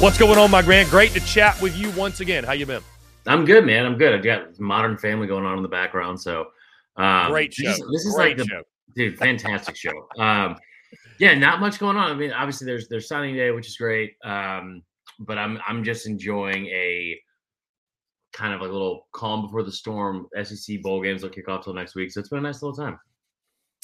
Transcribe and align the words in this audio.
What's 0.00 0.16
going 0.16 0.38
on, 0.38 0.50
my 0.50 0.62
grand? 0.62 0.88
Great 0.88 1.10
to 1.10 1.20
chat 1.20 1.60
with 1.60 1.76
you 1.76 1.90
once 1.90 2.20
again. 2.20 2.42
How 2.42 2.52
you 2.52 2.64
been? 2.64 2.80
I'm 3.26 3.44
good, 3.44 3.66
man. 3.66 3.84
I'm 3.84 3.98
good. 3.98 4.14
I've 4.14 4.24
got 4.24 4.58
Modern 4.58 4.96
Family 4.96 5.26
going 5.26 5.44
on 5.44 5.58
in 5.58 5.62
the 5.62 5.68
background, 5.68 6.18
so 6.18 6.46
um, 6.96 7.30
great 7.30 7.52
show. 7.52 7.68
This, 7.68 7.78
this 7.92 8.06
is 8.06 8.14
great 8.14 8.38
like 8.38 8.38
the 8.38 8.44
show. 8.46 8.62
dude, 8.96 9.18
fantastic 9.18 9.76
show. 9.76 10.08
Um, 10.18 10.56
yeah, 11.18 11.34
not 11.34 11.60
much 11.60 11.78
going 11.78 11.98
on. 11.98 12.10
I 12.10 12.14
mean, 12.14 12.32
obviously 12.32 12.64
there's 12.64 12.88
there's 12.88 13.08
signing 13.08 13.34
day, 13.34 13.50
which 13.50 13.68
is 13.68 13.76
great. 13.76 14.14
Um, 14.24 14.82
but 15.18 15.36
I'm 15.36 15.60
I'm 15.68 15.84
just 15.84 16.06
enjoying 16.06 16.64
a 16.68 17.20
kind 18.32 18.54
of 18.54 18.62
a 18.62 18.72
little 18.72 19.06
calm 19.12 19.42
before 19.42 19.64
the 19.64 19.70
storm. 19.70 20.28
SEC 20.42 20.80
bowl 20.80 21.02
games 21.02 21.22
will 21.22 21.28
kick 21.28 21.46
off 21.46 21.64
till 21.64 21.74
next 21.74 21.94
week, 21.94 22.10
so 22.10 22.20
it's 22.20 22.30
been 22.30 22.38
a 22.38 22.42
nice 22.42 22.62
little 22.62 22.74
time. 22.74 22.98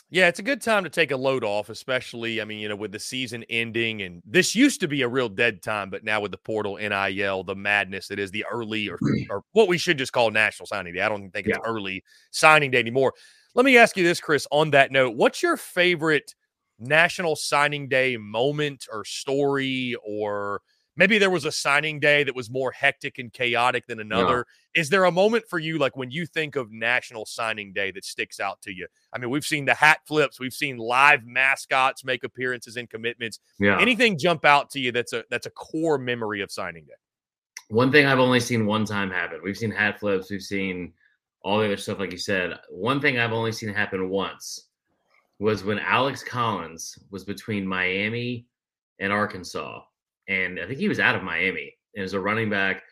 Yeah, 0.08 0.28
it's 0.28 0.38
a 0.38 0.44
good 0.44 0.62
time 0.62 0.84
to 0.84 0.90
take 0.90 1.10
a 1.10 1.16
load 1.16 1.42
off, 1.42 1.68
especially, 1.68 2.40
I 2.40 2.44
mean, 2.44 2.60
you 2.60 2.68
know, 2.68 2.76
with 2.76 2.92
the 2.92 2.98
season 2.98 3.44
ending. 3.50 4.02
And 4.02 4.22
this 4.24 4.54
used 4.54 4.78
to 4.80 4.88
be 4.88 5.02
a 5.02 5.08
real 5.08 5.28
dead 5.28 5.62
time, 5.62 5.90
but 5.90 6.04
now 6.04 6.20
with 6.20 6.30
the 6.30 6.38
portal, 6.38 6.76
NIL, 6.76 7.42
the 7.42 7.56
madness 7.56 8.06
that 8.08 8.20
is 8.20 8.30
the 8.30 8.44
early 8.50 8.88
or, 8.88 8.98
or 9.30 9.42
what 9.52 9.66
we 9.66 9.78
should 9.78 9.98
just 9.98 10.12
call 10.12 10.30
National 10.30 10.66
Signing 10.66 10.94
Day. 10.94 11.00
I 11.00 11.08
don't 11.08 11.30
think 11.30 11.48
it's 11.48 11.58
yeah. 11.58 11.68
early 11.68 12.04
signing 12.30 12.70
day 12.70 12.78
anymore. 12.78 13.14
Let 13.54 13.64
me 13.64 13.78
ask 13.78 13.96
you 13.96 14.04
this, 14.04 14.20
Chris, 14.20 14.46
on 14.52 14.70
that 14.70 14.92
note. 14.92 15.16
What's 15.16 15.42
your 15.42 15.56
favorite 15.56 16.34
National 16.78 17.34
Signing 17.34 17.88
Day 17.88 18.16
moment 18.16 18.86
or 18.92 19.04
story 19.04 19.96
or 20.06 20.60
maybe 20.96 21.18
there 21.18 21.30
was 21.30 21.44
a 21.44 21.52
signing 21.52 22.00
day 22.00 22.24
that 22.24 22.34
was 22.34 22.50
more 22.50 22.72
hectic 22.72 23.18
and 23.18 23.32
chaotic 23.32 23.86
than 23.86 24.00
another. 24.00 24.46
Is 24.74 24.88
there 24.88 25.04
a 25.04 25.10
moment 25.12 25.44
for 25.48 25.58
you, 25.58 25.78
like 25.78 25.96
when 25.96 26.10
you 26.10 26.26
think 26.26 26.56
of 26.56 26.72
National 26.72 27.24
Signing 27.24 27.72
Day, 27.72 27.90
that 27.92 28.04
sticks 28.04 28.40
out 28.40 28.60
to 28.62 28.72
you? 28.72 28.86
I 29.12 29.18
mean, 29.18 29.30
we've 29.30 29.44
seen 29.44 29.64
the 29.64 29.74
hat 29.74 30.00
flips, 30.06 30.40
we've 30.40 30.52
seen 30.52 30.76
live 30.76 31.24
mascots 31.24 32.04
make 32.04 32.24
appearances 32.24 32.76
and 32.76 32.88
commitments. 32.88 33.40
Yeah. 33.58 33.80
Anything 33.80 34.18
jump 34.18 34.44
out 34.44 34.70
to 34.70 34.80
you 34.80 34.92
that's 34.92 35.12
a 35.12 35.24
that's 35.30 35.46
a 35.46 35.50
core 35.50 35.98
memory 35.98 36.40
of 36.40 36.50
signing 36.50 36.84
day? 36.84 36.94
One 37.68 37.90
thing 37.90 38.06
I've 38.06 38.20
only 38.20 38.40
seen 38.40 38.66
one 38.66 38.84
time 38.84 39.10
happen. 39.10 39.40
We've 39.42 39.56
seen 39.56 39.70
hat 39.70 39.98
flips, 39.98 40.30
we've 40.30 40.42
seen 40.42 40.92
all 41.42 41.58
the 41.58 41.66
other 41.66 41.76
stuff, 41.76 41.98
like 41.98 42.12
you 42.12 42.18
said. 42.18 42.58
One 42.70 43.00
thing 43.00 43.18
I've 43.18 43.32
only 43.32 43.52
seen 43.52 43.72
happen 43.72 44.08
once 44.08 44.68
was 45.38 45.64
when 45.64 45.78
Alex 45.78 46.22
Collins 46.22 46.98
was 47.10 47.24
between 47.24 47.66
Miami 47.66 48.46
and 48.98 49.12
Arkansas 49.12 49.82
and 50.28 50.60
I 50.60 50.66
think 50.66 50.78
he 50.78 50.88
was 50.88 51.00
out 51.00 51.14
of 51.14 51.22
Miami 51.22 51.74
and 51.94 52.04
as 52.04 52.12
a 52.12 52.20
running 52.20 52.50
back, 52.50 52.82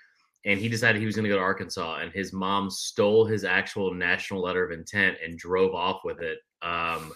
and 0.44 0.60
he 0.60 0.68
decided 0.68 1.00
he 1.00 1.06
was 1.06 1.16
going 1.16 1.24
to 1.24 1.30
go 1.30 1.36
to 1.36 1.42
Arkansas, 1.42 1.96
and 1.96 2.12
his 2.12 2.32
mom 2.32 2.70
stole 2.70 3.24
his 3.24 3.44
actual 3.44 3.94
national 3.94 4.42
letter 4.42 4.64
of 4.64 4.72
intent 4.72 5.18
and 5.24 5.38
drove 5.38 5.74
off 5.74 6.00
with 6.04 6.20
it. 6.20 6.38
Um, 6.62 7.12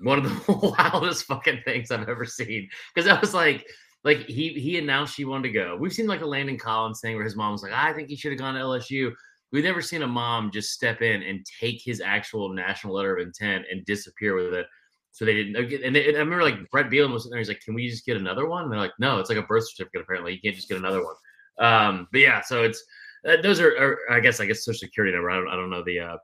one 0.00 0.18
of 0.18 0.24
the 0.24 0.52
wildest 0.78 1.24
fucking 1.24 1.62
things 1.64 1.90
I've 1.90 2.08
ever 2.08 2.24
seen 2.24 2.68
because 2.94 3.08
I 3.08 3.18
was 3.20 3.34
like, 3.34 3.66
like 4.04 4.26
he 4.26 4.50
he 4.50 4.78
announced 4.78 5.14
she 5.14 5.24
wanted 5.24 5.48
to 5.48 5.54
go. 5.54 5.76
We've 5.78 5.92
seen 5.92 6.06
like 6.06 6.20
a 6.20 6.26
Landon 6.26 6.58
Collins 6.58 7.00
thing 7.00 7.16
where 7.16 7.24
his 7.24 7.36
mom 7.36 7.52
was 7.52 7.62
like, 7.62 7.72
I 7.72 7.92
think 7.92 8.08
he 8.08 8.16
should 8.16 8.32
have 8.32 8.40
gone 8.40 8.54
to 8.54 8.60
LSU. 8.60 9.12
We've 9.50 9.64
never 9.64 9.80
seen 9.82 10.02
a 10.02 10.06
mom 10.06 10.50
just 10.50 10.72
step 10.72 11.00
in 11.00 11.22
and 11.22 11.44
take 11.60 11.82
his 11.82 12.00
actual 12.00 12.52
national 12.52 12.94
letter 12.94 13.16
of 13.16 13.26
intent 13.26 13.64
and 13.70 13.84
disappear 13.86 14.34
with 14.34 14.54
it. 14.54 14.66
So 15.12 15.24
they 15.24 15.34
didn't. 15.34 15.56
And, 15.56 15.96
and 15.96 16.16
I 16.16 16.20
remember 16.20 16.42
like 16.42 16.70
Bret 16.70 16.90
Bielema 16.90 17.12
was 17.12 17.24
sitting 17.24 17.32
there. 17.32 17.38
He's 17.40 17.48
like, 17.48 17.60
"Can 17.60 17.74
we 17.74 17.88
just 17.88 18.06
get 18.06 18.16
another 18.16 18.46
one?" 18.46 18.64
And 18.64 18.72
they're 18.72 18.78
like, 18.78 18.92
"No, 18.98 19.18
it's 19.18 19.28
like 19.28 19.38
a 19.38 19.42
birth 19.42 19.68
certificate. 19.68 20.02
Apparently, 20.02 20.34
you 20.34 20.40
can't 20.40 20.54
just 20.54 20.68
get 20.68 20.78
another 20.78 21.04
one." 21.04 21.14
Um, 21.58 22.08
but 22.12 22.20
yeah, 22.20 22.40
so 22.40 22.62
it's 22.62 22.84
uh, 23.26 23.40
those 23.42 23.60
are, 23.60 23.76
are, 23.76 23.98
I 24.10 24.20
guess 24.20 24.40
I 24.40 24.46
guess 24.46 24.64
social 24.64 24.78
security 24.78 25.12
number. 25.14 25.30
I 25.30 25.36
don't 25.36 25.48
I 25.48 25.56
don't 25.56 25.70
know 25.70 25.82
the 25.82 26.00
uh, 26.00 26.16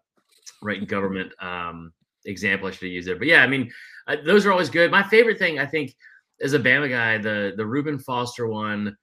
right 0.63 0.87
government 0.87 1.33
um, 1.43 1.93
example 2.25 2.69
I 2.69 2.71
should 2.71 2.83
have 2.83 2.93
used 2.93 3.09
there. 3.09 3.17
But 3.17 3.27
yeah, 3.27 3.43
I 3.43 3.47
mean 3.47 3.71
uh, 4.07 4.17
those 4.25 4.47
are 4.47 4.53
always 4.53 4.71
good. 4.71 4.91
My 4.91 5.03
favorite 5.03 5.39
thing 5.39 5.59
I 5.59 5.67
think 5.67 5.95
as 6.41 6.53
a 6.53 6.59
Bama 6.59 6.89
guy, 6.89 7.19
the 7.19 7.55
the 7.57 7.67
Reuben 7.67 7.99
Foster 7.99 8.47
one, 8.47 8.97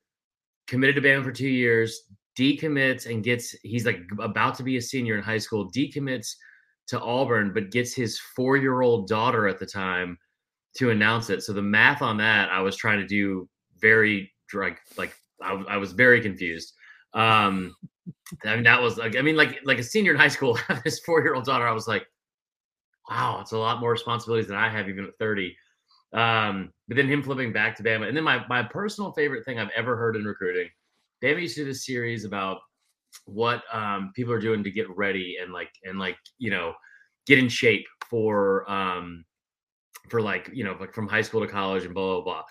committed 0.68 0.96
to 0.96 1.02
Bama 1.02 1.24
for 1.24 1.32
two 1.32 1.50
years, 1.50 2.04
decommits 2.38 3.10
and 3.10 3.24
gets 3.24 3.56
he's 3.64 3.86
like 3.86 4.02
about 4.20 4.56
to 4.56 4.64
be 4.64 4.78
a 4.78 4.82
senior 4.82 5.18
in 5.18 5.24
high 5.24 5.38
school, 5.38 5.72
decommits 5.72 6.36
to 6.92 7.00
Auburn, 7.00 7.54
but 7.54 7.72
gets 7.72 7.94
his 7.94 8.20
four 8.20 8.58
year 8.58 8.82
old 8.82 9.08
daughter 9.08 9.48
at 9.48 9.60
the 9.60 9.66
time 9.66 10.18
to 10.76 10.90
announce 10.92 11.30
it. 11.30 11.42
So 11.42 11.54
the 11.54 11.62
math 11.62 12.02
on 12.02 12.18
that, 12.18 12.50
I 12.50 12.60
was 12.60 12.76
trying 12.76 13.00
to 13.00 13.08
do 13.08 13.48
very 13.80 14.32
like 14.54 14.80
like 14.98 15.16
I, 15.42 15.54
I 15.70 15.78
was 15.78 15.94
very 15.94 16.20
confused. 16.22 16.74
Um, 17.14 17.74
I 18.44 18.56
mean 18.56 18.64
that 18.64 18.82
was 18.82 18.98
like 18.98 19.16
I 19.16 19.22
mean 19.22 19.38
like 19.38 19.60
like 19.64 19.80
a 19.80 19.84
senior 19.84 20.12
in 20.12 20.20
high 20.20 20.28
school, 20.28 20.60
his 20.84 21.00
four 21.00 21.22
year 21.22 21.34
old 21.34 21.46
daughter. 21.46 21.66
I 21.66 21.72
was 21.72 21.88
like, 21.88 22.06
wow, 23.10 23.40
it's 23.40 23.54
a 23.54 23.58
lot 23.58 23.80
more 23.80 23.92
responsibilities 23.92 24.48
than 24.48 24.58
I 24.58 24.70
have 24.70 24.90
even 24.90 25.06
at 25.06 25.18
thirty. 25.18 25.56
Um, 26.14 26.74
but 26.90 26.98
then 26.98 27.08
him 27.08 27.24
flipping 27.24 27.54
back 27.54 27.78
to 27.78 27.84
Bama, 27.84 28.10
and 28.10 28.18
then 28.18 28.26
my 28.26 28.46
my 28.50 28.64
personal 28.64 29.14
favorite 29.14 29.46
thing 29.46 29.60
I've 29.60 29.72
ever 29.78 29.96
heard 29.96 30.18
in 30.18 30.26
recruiting. 30.26 30.68
Bama 31.24 31.42
used 31.42 31.56
to 31.56 31.62
do 31.62 31.70
this 31.70 31.86
series 31.86 32.26
about 32.26 32.60
what 33.26 33.64
um, 33.74 34.12
people 34.16 34.34
are 34.34 34.40
doing 34.40 34.64
to 34.64 34.72
get 34.72 34.90
ready 34.96 35.38
and 35.42 35.54
like 35.54 35.72
and 35.84 36.00
like 36.00 36.18
you 36.38 36.50
know 36.50 36.74
get 37.28 37.40
in 37.40 37.50
shape 37.50 37.86
for 38.10 38.70
um, 38.70 39.26
for 40.10 40.22
like 40.22 40.50
you 40.54 40.64
know 40.64 40.76
like 40.80 40.94
from 40.94 41.08
high 41.08 41.22
school 41.22 41.42
to 41.42 41.48
college 41.48 41.86
and 41.86 41.94
blah 41.94 42.16
blah 42.16 42.24
blah. 42.24 42.44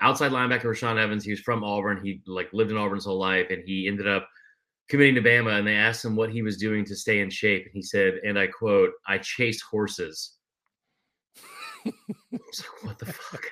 Outside 0.00 0.30
linebacker 0.30 0.64
Rashaan 0.64 0.96
Evans, 0.98 1.24
he 1.24 1.32
was 1.32 1.40
from 1.40 1.64
Auburn. 1.64 2.00
He 2.04 2.22
like 2.26 2.48
lived 2.52 2.70
in 2.70 2.76
Auburn 2.76 2.96
his 2.96 3.04
whole 3.04 3.18
life, 3.18 3.48
and 3.50 3.62
he 3.64 3.88
ended 3.88 4.06
up 4.06 4.28
committing 4.88 5.16
to 5.16 5.22
Bama. 5.22 5.58
And 5.58 5.66
they 5.66 5.74
asked 5.74 6.04
him 6.04 6.14
what 6.14 6.30
he 6.30 6.42
was 6.42 6.56
doing 6.56 6.84
to 6.84 6.94
stay 6.94 7.20
in 7.20 7.30
shape, 7.30 7.64
and 7.64 7.74
he 7.74 7.82
said, 7.82 8.20
and 8.24 8.38
I 8.38 8.46
quote, 8.46 8.90
"I 9.06 9.18
chase 9.18 9.60
horses." 9.60 10.36
I 11.86 11.92
was 12.30 12.60
like, 12.60 12.84
"What 12.84 12.98
the 12.98 13.06
fuck?" 13.06 13.44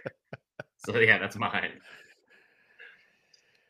so 0.79 0.99
yeah, 0.99 1.19
that's 1.19 1.37
mine. 1.37 1.81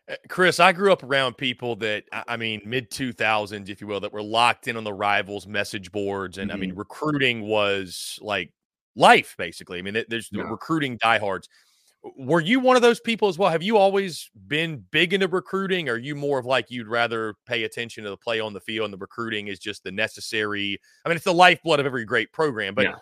Uh, 0.08 0.14
Chris, 0.28 0.60
I 0.60 0.72
grew 0.72 0.92
up 0.92 1.02
around 1.02 1.36
people 1.36 1.76
that 1.76 2.04
I 2.28 2.36
mean, 2.36 2.62
mid 2.64 2.90
two 2.90 3.12
thousands, 3.12 3.68
if 3.68 3.80
you 3.80 3.86
will, 3.86 4.00
that 4.00 4.12
were 4.12 4.22
locked 4.22 4.68
in 4.68 4.76
on 4.76 4.84
the 4.84 4.92
rivals 4.92 5.46
message 5.46 5.90
boards, 5.90 6.38
and 6.38 6.50
mm-hmm. 6.50 6.56
I 6.56 6.60
mean, 6.60 6.70
mm-hmm. 6.70 6.78
recruiting 6.78 7.42
was 7.42 8.18
like 8.22 8.52
life, 8.94 9.34
basically. 9.36 9.78
I 9.78 9.82
mean, 9.82 10.04
there's 10.08 10.28
yeah. 10.32 10.42
recruiting 10.42 10.96
diehards. 10.98 11.48
Were 12.16 12.40
you 12.40 12.60
one 12.60 12.76
of 12.76 12.82
those 12.82 13.00
people 13.00 13.26
as 13.26 13.36
well? 13.36 13.50
Have 13.50 13.64
you 13.64 13.76
always 13.76 14.30
been 14.46 14.84
big 14.92 15.12
into 15.12 15.26
recruiting? 15.26 15.88
Or 15.88 15.94
are 15.94 15.98
you 15.98 16.14
more 16.14 16.38
of 16.38 16.46
like 16.46 16.66
you'd 16.70 16.86
rather 16.86 17.34
pay 17.48 17.64
attention 17.64 18.04
to 18.04 18.10
the 18.10 18.16
play 18.16 18.38
on 18.38 18.52
the 18.52 18.60
field, 18.60 18.84
and 18.84 18.94
the 18.94 18.98
recruiting 18.98 19.48
is 19.48 19.58
just 19.58 19.82
the 19.82 19.90
necessary? 19.90 20.78
I 21.04 21.08
mean, 21.08 21.16
it's 21.16 21.24
the 21.24 21.34
lifeblood 21.34 21.80
of 21.80 21.86
every 21.86 22.04
great 22.04 22.32
program, 22.32 22.74
but. 22.74 22.84
Yeah. 22.84 22.94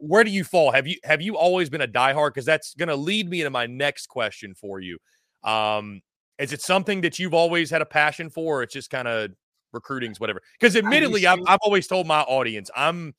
Where 0.00 0.22
do 0.22 0.30
you 0.30 0.44
fall? 0.44 0.70
Have 0.70 0.86
you 0.86 0.96
have 1.02 1.22
you 1.22 1.36
always 1.36 1.70
been 1.70 1.80
a 1.80 1.88
diehard? 1.88 2.28
Because 2.28 2.44
that's 2.44 2.74
going 2.74 2.90
to 2.90 2.94
lead 2.94 3.28
me 3.28 3.40
into 3.40 3.50
my 3.50 3.66
next 3.66 4.06
question 4.06 4.54
for 4.54 4.78
you. 4.78 4.98
Um, 5.42 6.02
is 6.38 6.52
it 6.52 6.62
something 6.62 7.00
that 7.02 7.18
you've 7.18 7.34
always 7.34 7.70
had 7.70 7.82
a 7.82 7.86
passion 7.86 8.30
for, 8.30 8.60
or 8.60 8.62
it's 8.62 8.72
just 8.72 8.90
kind 8.90 9.08
of 9.08 9.30
recruiting's 9.72 10.20
whatever? 10.20 10.40
Because 10.58 10.76
admittedly, 10.76 11.26
I've, 11.26 11.40
I've 11.46 11.58
always 11.62 11.86
told 11.86 12.06
my 12.06 12.20
audience 12.20 12.70
I'm 12.76 13.14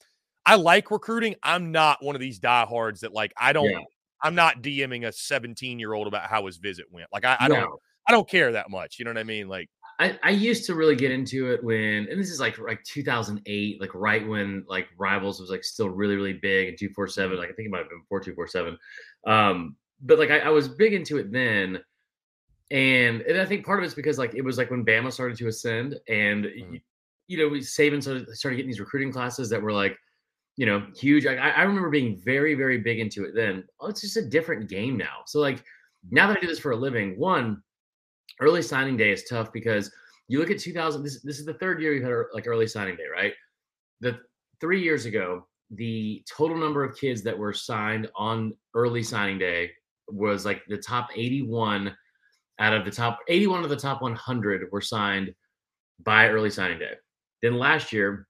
I 0.46 0.56
like 0.56 0.90
recruiting. 0.90 1.36
I'm 1.44 1.72
not 1.72 2.04
one 2.04 2.16
of 2.16 2.22
these 2.22 2.40
diehards 2.40 3.02
that 3.02 3.14
like 3.14 3.34
I 3.38 3.54
don't. 3.54 3.70
Yeah. 3.70 3.80
I'm 4.22 4.36
not 4.36 4.62
DMing 4.62 5.08
a 5.08 5.14
17 5.14 5.80
year 5.80 5.94
old 5.94 6.08
about 6.08 6.30
how 6.30 6.46
his 6.46 6.58
visit 6.58 6.86
went. 6.92 7.08
Like 7.14 7.24
I, 7.24 7.38
I 7.40 7.48
no. 7.48 7.56
don't. 7.56 7.80
I 8.08 8.12
don't 8.12 8.28
care 8.28 8.52
that 8.54 8.72
much. 8.72 8.98
You 8.98 9.06
know 9.06 9.12
what 9.12 9.20
I 9.20 9.24
mean? 9.24 9.48
Like 9.48 9.70
I, 10.00 10.18
I 10.24 10.30
used 10.32 10.66
to 10.66 10.76
really 10.76 10.96
get 10.96 11.12
into 11.12 11.52
it 11.52 11.64
when, 11.64 12.08
and 12.10 12.20
this 12.20 12.32
is 12.32 12.40
like 12.40 12.58
like 12.58 12.84
2008, 12.84 13.80
like 13.80 13.94
right 13.94 14.28
when 14.28 14.66
like 14.68 14.88
Rivals 14.98 15.40
was 15.40 15.50
like 15.50 15.64
still 15.64 15.90
really 15.90 16.16
really 16.16 16.34
big 16.34 16.70
and 16.70 16.78
247. 16.78 17.38
Like 17.38 17.50
I 17.50 17.54
think 17.54 17.68
it 17.68 17.72
might 17.72 17.80
have 17.80 17.90
been 17.90 18.00
before 18.00 18.22
247. 18.22 18.78
Um, 19.28 19.76
but 20.02 20.18
like 20.18 20.32
I, 20.32 20.40
I 20.40 20.50
was 20.50 20.68
big 20.68 20.94
into 20.94 21.18
it 21.18 21.32
then 21.32 21.80
and 22.72 23.22
and 23.22 23.40
I 23.40 23.46
think 23.46 23.66
part 23.66 23.80
of 23.80 23.86
it's 23.86 23.94
because 23.94 24.18
like 24.18 24.36
it 24.36 24.44
was 24.44 24.58
like 24.58 24.70
when 24.70 24.86
Bama 24.86 25.12
started 25.12 25.38
to 25.38 25.48
ascend, 25.48 26.00
and 26.08 26.46
mm-hmm. 26.46 26.74
you, 26.76 26.82
you, 27.28 27.38
know 27.38 27.50
Saban 27.56 28.02
started, 28.02 28.30
started 28.36 28.58
getting 28.58 28.70
these 28.70 28.80
recruiting 28.80 29.12
classes 29.12 29.50
that 29.50 29.62
were 29.62 29.72
like, 29.72 29.98
you 30.56 30.66
know, 30.66 30.86
huge. 30.96 31.26
I, 31.26 31.36
I 31.36 31.64
remember 31.64 31.90
being 31.90 32.22
very 32.24 32.54
very 32.54 32.78
big 32.78 33.00
into 33.00 33.26
it 33.26 33.34
then. 33.34 33.64
Oh, 33.80 33.88
it's 33.88 34.02
just 34.02 34.18
a 34.18 34.26
different 34.26 34.70
game 34.70 34.98
now. 34.98 35.24
So 35.26 35.40
like 35.40 35.64
now 36.12 36.28
that 36.28 36.38
I 36.38 36.40
do 36.40 36.48
this 36.48 36.60
for 36.60 36.72
a 36.72 36.76
living, 36.76 37.18
one 37.18 37.62
early 38.40 38.62
signing 38.62 38.98
day 38.98 39.12
is 39.12 39.24
tough 39.24 39.52
because 39.52 39.92
you 40.28 40.40
look 40.40 40.52
at 40.52 40.60
2000. 40.60 41.04
This 41.04 41.22
this 41.22 41.40
is 41.40 41.46
the 41.46 41.56
third 41.56 41.82
year 41.82 41.94
you 41.94 42.04
had 42.04 42.14
like 42.34 42.48
early 42.48 42.68
signing 42.68 42.96
day, 42.96 43.08
right? 43.12 43.34
The 44.00 44.20
three 44.62 44.82
years 44.82 45.06
ago, 45.06 45.48
the 45.72 46.24
total 46.30 46.58
number 46.58 46.84
of 46.84 46.98
kids 46.98 47.24
that 47.24 47.38
were 47.38 47.54
signed 47.54 48.10
on 48.16 48.54
early 48.76 49.02
signing 49.02 49.40
day 49.40 49.72
was 50.08 50.46
like 50.46 50.64
the 50.68 50.78
top 50.78 51.10
81 51.16 51.96
out 52.60 52.74
of 52.74 52.86
the 52.86 52.92
top 52.92 53.20
81 53.28 53.64
of 53.64 53.70
the 53.70 53.76
top 53.76 54.02
100 54.02 54.72
were 54.72 54.82
signed 54.82 55.34
by 56.04 56.30
early 56.30 56.50
signing 56.50 56.80
day. 56.80 56.94
Then 57.42 57.58
last 57.58 57.92
year, 57.94 58.28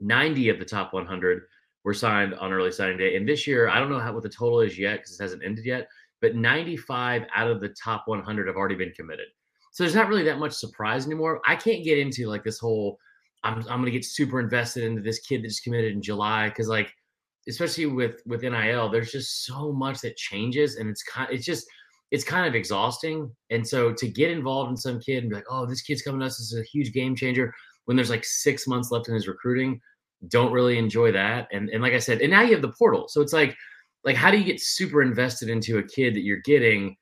90 0.00 0.48
of 0.48 0.58
the 0.58 0.64
top 0.64 0.92
100 0.92 1.42
were 1.84 1.94
signed 1.94 2.34
on 2.34 2.52
early 2.52 2.72
signing 2.72 2.98
day. 2.98 3.16
And 3.16 3.28
this 3.28 3.46
year, 3.46 3.68
I 3.68 3.78
don't 3.78 3.90
know 3.90 3.98
how, 3.98 4.12
what 4.12 4.22
the 4.22 4.28
total 4.28 4.60
is 4.60 4.78
yet 4.78 4.98
because 4.98 5.18
it 5.18 5.22
hasn't 5.22 5.44
ended 5.44 5.64
yet, 5.64 5.88
but 6.20 6.34
95 6.34 7.26
out 7.34 7.50
of 7.50 7.60
the 7.60 7.74
top 7.82 8.04
100 8.06 8.46
have 8.46 8.56
already 8.56 8.74
been 8.74 8.92
committed. 8.92 9.26
So 9.72 9.82
there's 9.82 9.94
not 9.94 10.08
really 10.08 10.22
that 10.24 10.38
much 10.38 10.52
surprise 10.52 11.04
anymore. 11.06 11.40
I 11.46 11.56
can't 11.56 11.84
get 11.84 11.98
into 11.98 12.28
like 12.28 12.44
this 12.44 12.58
whole 12.58 12.98
I'm 13.42 13.58
I'm 13.58 13.80
gonna 13.80 13.90
get 13.90 14.04
super 14.04 14.40
invested 14.40 14.84
into 14.84 15.02
this 15.02 15.20
kid 15.20 15.42
that 15.42 15.48
just 15.48 15.62
committed 15.62 15.92
in 15.92 16.00
July 16.02 16.48
because 16.48 16.68
like 16.68 16.92
especially 17.48 17.86
with 17.86 18.22
with 18.26 18.42
NIL, 18.42 18.88
there's 18.88 19.12
just 19.12 19.44
so 19.44 19.72
much 19.72 20.00
that 20.00 20.16
changes 20.16 20.76
and 20.76 20.88
it's 20.88 21.02
kind 21.02 21.28
it's 21.30 21.44
just 21.44 21.66
it's 22.14 22.24
kind 22.24 22.46
of 22.46 22.54
exhausting. 22.54 23.28
And 23.50 23.66
so 23.66 23.92
to 23.92 24.06
get 24.06 24.30
involved 24.30 24.70
in 24.70 24.76
some 24.76 25.00
kid 25.00 25.24
and 25.24 25.30
be 25.30 25.34
like, 25.34 25.50
oh, 25.50 25.66
this 25.66 25.82
kid's 25.82 26.02
coming 26.02 26.20
to 26.20 26.26
us, 26.26 26.38
is 26.38 26.56
a 26.56 26.62
huge 26.62 26.92
game 26.92 27.16
changer 27.16 27.52
when 27.86 27.96
there's 27.96 28.10
like 28.10 28.24
six 28.24 28.66
months 28.66 28.90
left 28.90 29.08
in 29.08 29.14
his 29.14 29.28
recruiting, 29.28 29.80
don't 30.28 30.52
really 30.52 30.78
enjoy 30.78 31.12
that. 31.12 31.48
And 31.52 31.68
and 31.70 31.82
like 31.82 31.92
I 31.92 31.98
said, 31.98 32.20
and 32.20 32.30
now 32.30 32.42
you 32.42 32.52
have 32.52 32.62
the 32.62 32.72
portal. 32.78 33.08
So 33.08 33.20
it's 33.20 33.32
like, 33.32 33.56
like 34.04 34.16
how 34.16 34.30
do 34.30 34.38
you 34.38 34.44
get 34.44 34.60
super 34.60 35.02
invested 35.02 35.48
into 35.48 35.78
a 35.78 35.82
kid 35.82 36.14
that 36.14 36.22
you're 36.22 36.42
getting 36.44 36.96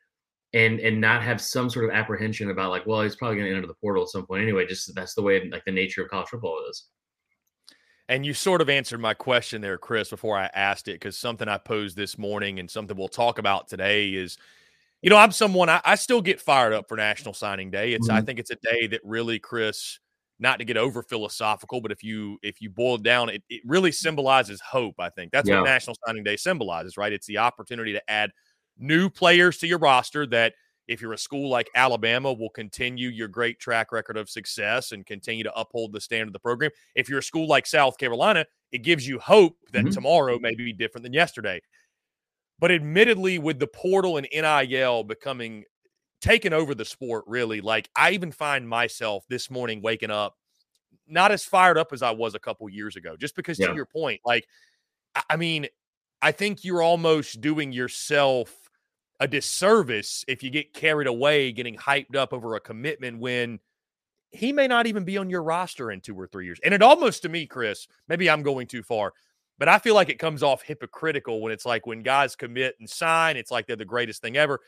and 0.55 0.81
and 0.81 1.01
not 1.01 1.23
have 1.23 1.41
some 1.41 1.71
sort 1.71 1.85
of 1.85 1.93
apprehension 1.93 2.51
about 2.51 2.71
like, 2.71 2.87
well, 2.87 3.03
he's 3.03 3.17
probably 3.17 3.37
gonna 3.37 3.51
enter 3.51 3.67
the 3.67 3.75
portal 3.75 4.03
at 4.03 4.09
some 4.09 4.27
point 4.27 4.43
anyway. 4.43 4.67
Just 4.67 4.95
that's 4.95 5.15
the 5.15 5.23
way 5.23 5.49
like 5.51 5.65
the 5.65 5.73
nature 5.73 6.03
of 6.03 6.11
college 6.11 6.29
football 6.29 6.59
is. 6.69 6.89
And 8.09 8.27
you 8.27 8.35
sort 8.35 8.61
of 8.61 8.69
answered 8.69 9.01
my 9.01 9.15
question 9.15 9.63
there, 9.63 9.79
Chris, 9.79 10.11
before 10.11 10.37
I 10.37 10.51
asked 10.53 10.89
it, 10.89 10.95
because 10.95 11.17
something 11.17 11.49
I 11.49 11.57
posed 11.57 11.97
this 11.97 12.19
morning 12.19 12.59
and 12.59 12.69
something 12.69 12.97
we'll 12.97 13.09
talk 13.09 13.39
about 13.39 13.69
today 13.69 14.11
is, 14.11 14.37
you 15.03 15.11
know, 15.11 15.17
I'm 15.17 15.33
someone 15.33 15.69
I, 15.69 15.81
I 15.85 15.97
still 15.97 16.23
get 16.23 16.41
fired 16.41 16.73
up 16.73 16.87
for 16.89 16.97
National 16.97 17.35
Signing 17.35 17.71
Day. 17.71 17.93
It's 17.93 18.09
mm-hmm. 18.09 18.17
I 18.17 18.23
think 18.23 18.39
it's 18.39 18.51
a 18.51 18.57
day 18.57 18.87
that 18.89 19.01
really, 19.05 19.39
Chris, 19.39 19.99
not 20.39 20.59
to 20.61 20.65
get 20.65 20.77
over 20.77 21.03
philosophical, 21.03 21.81
but 21.81 21.93
if 21.93 22.03
you 22.03 22.39
if 22.43 22.61
you 22.61 22.71
boil 22.71 22.95
it 22.95 23.03
down, 23.03 23.29
it, 23.29 23.43
it 23.51 23.63
really 23.67 23.93
symbolizes 23.93 24.61
hope. 24.61 24.95
I 24.99 25.11
think 25.11 25.33
that's 25.33 25.49
yeah. 25.49 25.59
what 25.59 25.67
National 25.67 25.97
Signing 26.07 26.25
Day 26.25 26.37
symbolizes, 26.37 26.97
right? 26.97 27.13
It's 27.13 27.27
the 27.27 27.39
opportunity 27.39 27.93
to 27.93 28.11
add 28.11 28.31
new 28.79 29.11
players 29.11 29.59
to 29.59 29.67
your 29.67 29.79
roster 29.79 30.27
that 30.27 30.55
if 30.89 31.01
you're 31.01 31.13
a 31.13 31.19
school 31.19 31.49
like 31.49 31.71
Alabama, 31.75 32.33
will 32.33 32.51
continue 32.51 33.09
your 33.09 33.29
great 33.29 33.59
track 33.59 33.93
record 33.93 34.17
of 34.17 34.29
success 34.29 34.93
and 34.93 35.07
continue 35.07 35.45
to 35.45 35.55
uphold 35.59 35.93
the 35.93 36.01
standard 36.01 36.29
of 36.29 36.33
the 36.33 36.39
program. 36.39 36.71
If 36.95 37.09
you're 37.09 37.21
a 37.21 37.23
school 37.23 37.47
like 37.47 37.67
South 37.67 37.99
Carolina, 37.99 38.45
it 38.73 38.83
gives 38.83 39.07
you 39.07 39.19
hope 39.19 39.57
that 39.73 39.85
mm-hmm. 39.85 39.91
tomorrow 39.91 40.39
may 40.41 40.55
be 40.55 40.73
different 40.73 41.05
than 41.05 41.13
yesterday. 41.13 41.61
But 42.63 42.71
admittedly, 42.71 43.41
with 43.41 43.59
the 43.59 43.67
portal 43.67 44.19
and 44.19 44.29
NIL 44.33 45.03
becoming 45.03 45.65
taken 46.21 46.53
over 46.53 46.77
the 46.77 46.85
sport, 46.85 47.25
really, 47.27 47.61
like 47.61 47.91
I 47.97 48.13
even 48.13 48.31
find 48.31 48.69
myself 48.69 49.25
this 49.29 49.51
morning 49.51 49.83
waking 49.83 50.13
up 50.13 50.37
not 51.09 51.33
as 51.33 51.45
fired 51.45 51.77
up 51.77 51.93
as 51.93 52.05
I 52.05 52.13
was 52.13 52.37
a 52.37 52.39
couple 52.39 52.69
years 52.71 52.95
ago, 52.95 53.17
just 53.17 53.35
because 53.35 53.59
yeah. 53.59 53.67
to 53.67 53.75
your 53.75 53.85
point, 53.85 54.21
like, 54.25 54.47
I 55.29 55.35
mean, 55.35 55.67
I 56.23 56.31
think 56.31 56.65
you're 56.65 56.83
almost 56.83 57.41
doing 57.41 57.73
yourself 57.73 58.55
a 59.19 59.27
disservice 59.27 60.25
if 60.29 60.45
you 60.45 60.51
get 60.51 60.73
carried 60.73 61.09
away 61.09 61.51
getting 61.51 61.77
hyped 61.77 62.15
up 62.15 62.33
over 62.33 62.55
a 62.55 62.61
commitment 62.61 63.19
when 63.19 63.59
he 64.31 64.53
may 64.53 64.69
not 64.69 64.87
even 64.87 65.03
be 65.03 65.19
on 65.19 65.29
your 65.29 65.43
roster 65.43 65.91
in 65.91 66.01
two 66.01 66.15
or 66.15 66.29
three 66.29 66.45
years. 66.45 66.61
And 66.65 66.73
it 66.73 66.81
almost 66.81 67.23
to 67.23 67.29
me, 67.29 67.45
Chris, 67.45 67.89
maybe 68.07 68.31
I'm 68.31 68.45
going 68.45 68.69
too 68.69 68.85
far, 68.85 69.15
but 69.59 69.69
I 69.69 69.79
feel 69.79 69.95
like 69.95 70.09
it 70.09 70.19
comes 70.19 70.43
off 70.43 70.63
hypocritical 70.63 71.41
when 71.41 71.53
it's 71.53 71.67
like 71.67 71.87
when 71.87 72.03
guys 72.03 72.35
commit 72.35 72.77
and 72.81 72.89
sign, 72.89 73.37
it's 73.37 73.51
like 73.51 73.67
they're 73.67 73.77
the 73.77 73.85
greatest 73.85 74.23
thing 74.23 74.37
ever. 74.37 74.61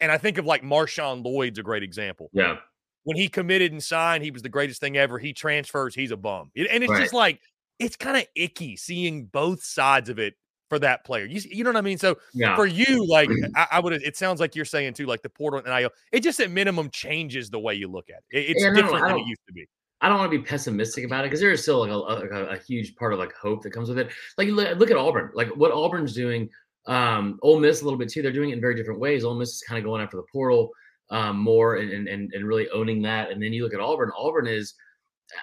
And 0.00 0.10
I 0.10 0.18
think 0.18 0.38
of 0.38 0.46
like 0.46 0.62
Marshawn 0.62 1.24
Lloyd's 1.24 1.58
a 1.58 1.62
great 1.62 1.82
example. 1.82 2.30
Yeah. 2.32 2.56
When 3.04 3.16
he 3.16 3.28
committed 3.28 3.72
and 3.72 3.82
signed, 3.82 4.24
he 4.24 4.30
was 4.30 4.42
the 4.42 4.48
greatest 4.48 4.80
thing 4.80 4.96
ever. 4.96 5.18
He 5.18 5.32
transfers, 5.32 5.94
he's 5.94 6.10
a 6.10 6.16
bum. 6.16 6.50
And 6.54 6.84
it's 6.84 6.90
right. 6.90 7.00
just 7.00 7.14
like, 7.14 7.40
it's 7.78 7.96
kind 7.96 8.16
of 8.16 8.26
icky 8.34 8.76
seeing 8.76 9.24
both 9.26 9.62
sides 9.62 10.10
of 10.10 10.18
it 10.18 10.34
for 10.68 10.78
that 10.78 11.04
player. 11.04 11.24
You, 11.24 11.40
you 11.50 11.64
know 11.64 11.70
what 11.70 11.78
I 11.78 11.82
mean? 11.82 11.98
So 11.98 12.16
yeah. 12.34 12.56
for 12.56 12.66
you, 12.66 13.06
like 13.06 13.28
I, 13.56 13.66
I 13.72 13.80
would, 13.80 13.92
it 13.94 14.16
sounds 14.16 14.40
like 14.40 14.54
you're 14.54 14.64
saying 14.64 14.94
too, 14.94 15.06
like 15.06 15.22
the 15.22 15.30
portal 15.30 15.60
and 15.60 15.68
IO, 15.68 15.90
it 16.12 16.20
just 16.20 16.40
at 16.40 16.50
minimum 16.50 16.90
changes 16.90 17.50
the 17.50 17.58
way 17.58 17.74
you 17.74 17.88
look 17.88 18.08
at 18.10 18.22
it. 18.30 18.38
it 18.38 18.50
it's 18.50 18.62
yeah, 18.62 18.74
different 18.74 19.06
than 19.06 19.18
it 19.18 19.26
used 19.26 19.42
to 19.46 19.52
be. 19.52 19.66
I 20.00 20.08
don't 20.08 20.18
want 20.18 20.32
to 20.32 20.38
be 20.38 20.44
pessimistic 20.44 21.04
about 21.04 21.24
it 21.24 21.28
because 21.28 21.40
there 21.40 21.50
is 21.50 21.62
still 21.62 21.80
like 21.80 21.90
a, 21.90 22.34
a, 22.34 22.44
a, 22.54 22.58
huge 22.58 22.96
part 22.96 23.12
of 23.12 23.18
like 23.18 23.34
hope 23.34 23.62
that 23.62 23.72
comes 23.72 23.88
with 23.88 23.98
it. 23.98 24.10
Like 24.38 24.48
look, 24.48 24.78
look 24.78 24.90
at 24.90 24.96
Auburn, 24.96 25.30
like 25.34 25.48
what 25.56 25.72
Auburn's 25.72 26.14
doing. 26.14 26.48
Um, 26.86 27.38
Ole 27.42 27.60
Miss 27.60 27.82
a 27.82 27.84
little 27.84 27.98
bit 27.98 28.08
too. 28.08 28.22
They're 28.22 28.32
doing 28.32 28.50
it 28.50 28.54
in 28.54 28.60
very 28.60 28.74
different 28.74 29.00
ways. 29.00 29.24
Ole 29.24 29.34
Miss 29.34 29.50
is 29.50 29.62
kind 29.62 29.78
of 29.78 29.84
going 29.84 30.02
after 30.02 30.16
the 30.16 30.24
portal 30.32 30.70
um, 31.10 31.38
more 31.38 31.76
and, 31.76 32.08
and 32.08 32.32
and 32.32 32.46
really 32.46 32.68
owning 32.70 33.02
that. 33.02 33.30
And 33.30 33.42
then 33.42 33.52
you 33.52 33.62
look 33.62 33.74
at 33.74 33.80
Auburn. 33.80 34.10
Auburn 34.16 34.46
is 34.46 34.74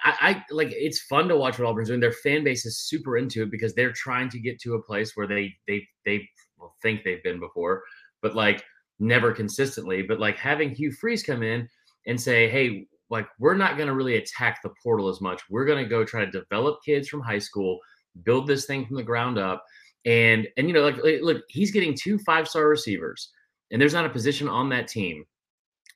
I, 0.04 0.16
I, 0.22 0.44
like 0.52 0.70
it's 0.72 1.02
fun 1.02 1.28
to 1.30 1.38
watch 1.38 1.60
what 1.60 1.68
Auburn's 1.68 1.90
doing. 1.90 2.00
Their 2.00 2.12
fan 2.12 2.44
base 2.44 2.66
is 2.66 2.80
super 2.80 3.18
into 3.18 3.44
it 3.44 3.52
because 3.52 3.74
they're 3.74 3.92
trying 3.92 4.30
to 4.30 4.40
get 4.40 4.60
to 4.62 4.76
a 4.76 4.82
place 4.82 5.16
where 5.16 5.28
they 5.28 5.54
they 5.68 5.88
they 6.06 6.28
well, 6.58 6.76
think 6.82 7.04
they've 7.04 7.24
been 7.24 7.40
before, 7.40 7.84
but 8.22 8.36
like 8.36 8.64
never 9.00 9.32
consistently. 9.32 10.02
But 10.02 10.20
like 10.20 10.38
having 10.38 10.72
Hugh 10.72 10.92
Freeze 10.92 11.24
come 11.24 11.44
in 11.44 11.68
and 12.06 12.20
say, 12.20 12.50
hey, 12.50 12.88
like 13.10 13.28
we're 13.40 13.56
not 13.56 13.78
going 13.78 13.88
to 13.88 13.96
really 13.96 14.18
attack 14.18 14.62
the 14.64 14.72
portal 14.84 15.08
as 15.10 15.22
much. 15.22 15.42
We're 15.50 15.66
going 15.66 15.84
to 15.84 15.90
go 15.90 16.04
try 16.04 16.26
to 16.26 16.32
develop 16.32 16.80
kids 16.84 17.08
from 17.08 17.22
high 17.22 17.40
school, 17.40 17.80
build 18.24 18.48
this 18.48 18.66
thing 18.66 18.86
from 18.86 18.98
the 18.98 19.04
ground 19.04 19.38
up, 19.38 19.64
and 20.06 20.48
and 20.58 20.68
you 20.68 20.74
know 20.74 20.82
like 20.82 20.98
look, 21.22 21.44
he's 21.50 21.72
getting 21.72 21.96
two 21.96 22.18
five 22.20 22.48
star 22.48 22.68
receivers, 22.68 23.32
and 23.72 23.82
there's 23.82 23.94
not 23.94 24.06
a 24.06 24.10
position 24.10 24.48
on 24.48 24.70
that 24.70 24.88
team 24.88 25.26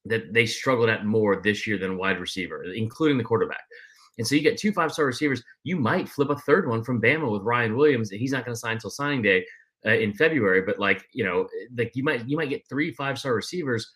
that 0.06 0.34
they 0.34 0.46
struggled 0.46 0.90
at 0.90 1.06
more 1.06 1.42
this 1.42 1.68
year 1.68 1.78
than 1.78 1.98
wide 1.98 2.20
receiver, 2.20 2.64
including 2.74 3.18
the 3.18 3.24
quarterback. 3.24 3.62
And 4.18 4.28
so 4.28 4.36
you 4.36 4.42
get 4.42 4.58
two 4.58 4.72
five 4.72 4.92
star 4.92 5.06
receivers. 5.06 5.44
You 5.64 5.78
might 5.78 6.10
flip 6.10 6.30
a 6.30 6.36
third 6.36 6.68
one 6.68 6.84
from 6.84 7.02
Bama 7.02 7.32
with 7.32 7.44
Ryan 7.44 7.76
Williams. 7.76 8.12
And 8.12 8.20
he's 8.20 8.32
not 8.32 8.46
going 8.46 8.56
to 8.56 8.60
sign 8.60 8.74
until 8.74 8.90
signing 8.90 9.22
day 9.22 9.46
uh, 9.86 9.92
in 9.92 10.14
February, 10.14 10.62
but 10.62 10.80
like 10.80 11.06
you 11.14 11.24
know, 11.24 11.48
like 11.78 11.92
you 11.96 12.04
might 12.04 12.28
you 12.28 12.38
might 12.38 12.50
get 12.50 12.68
three 12.68 12.92
five 12.92 13.18
star 13.18 13.34
receivers, 13.34 13.92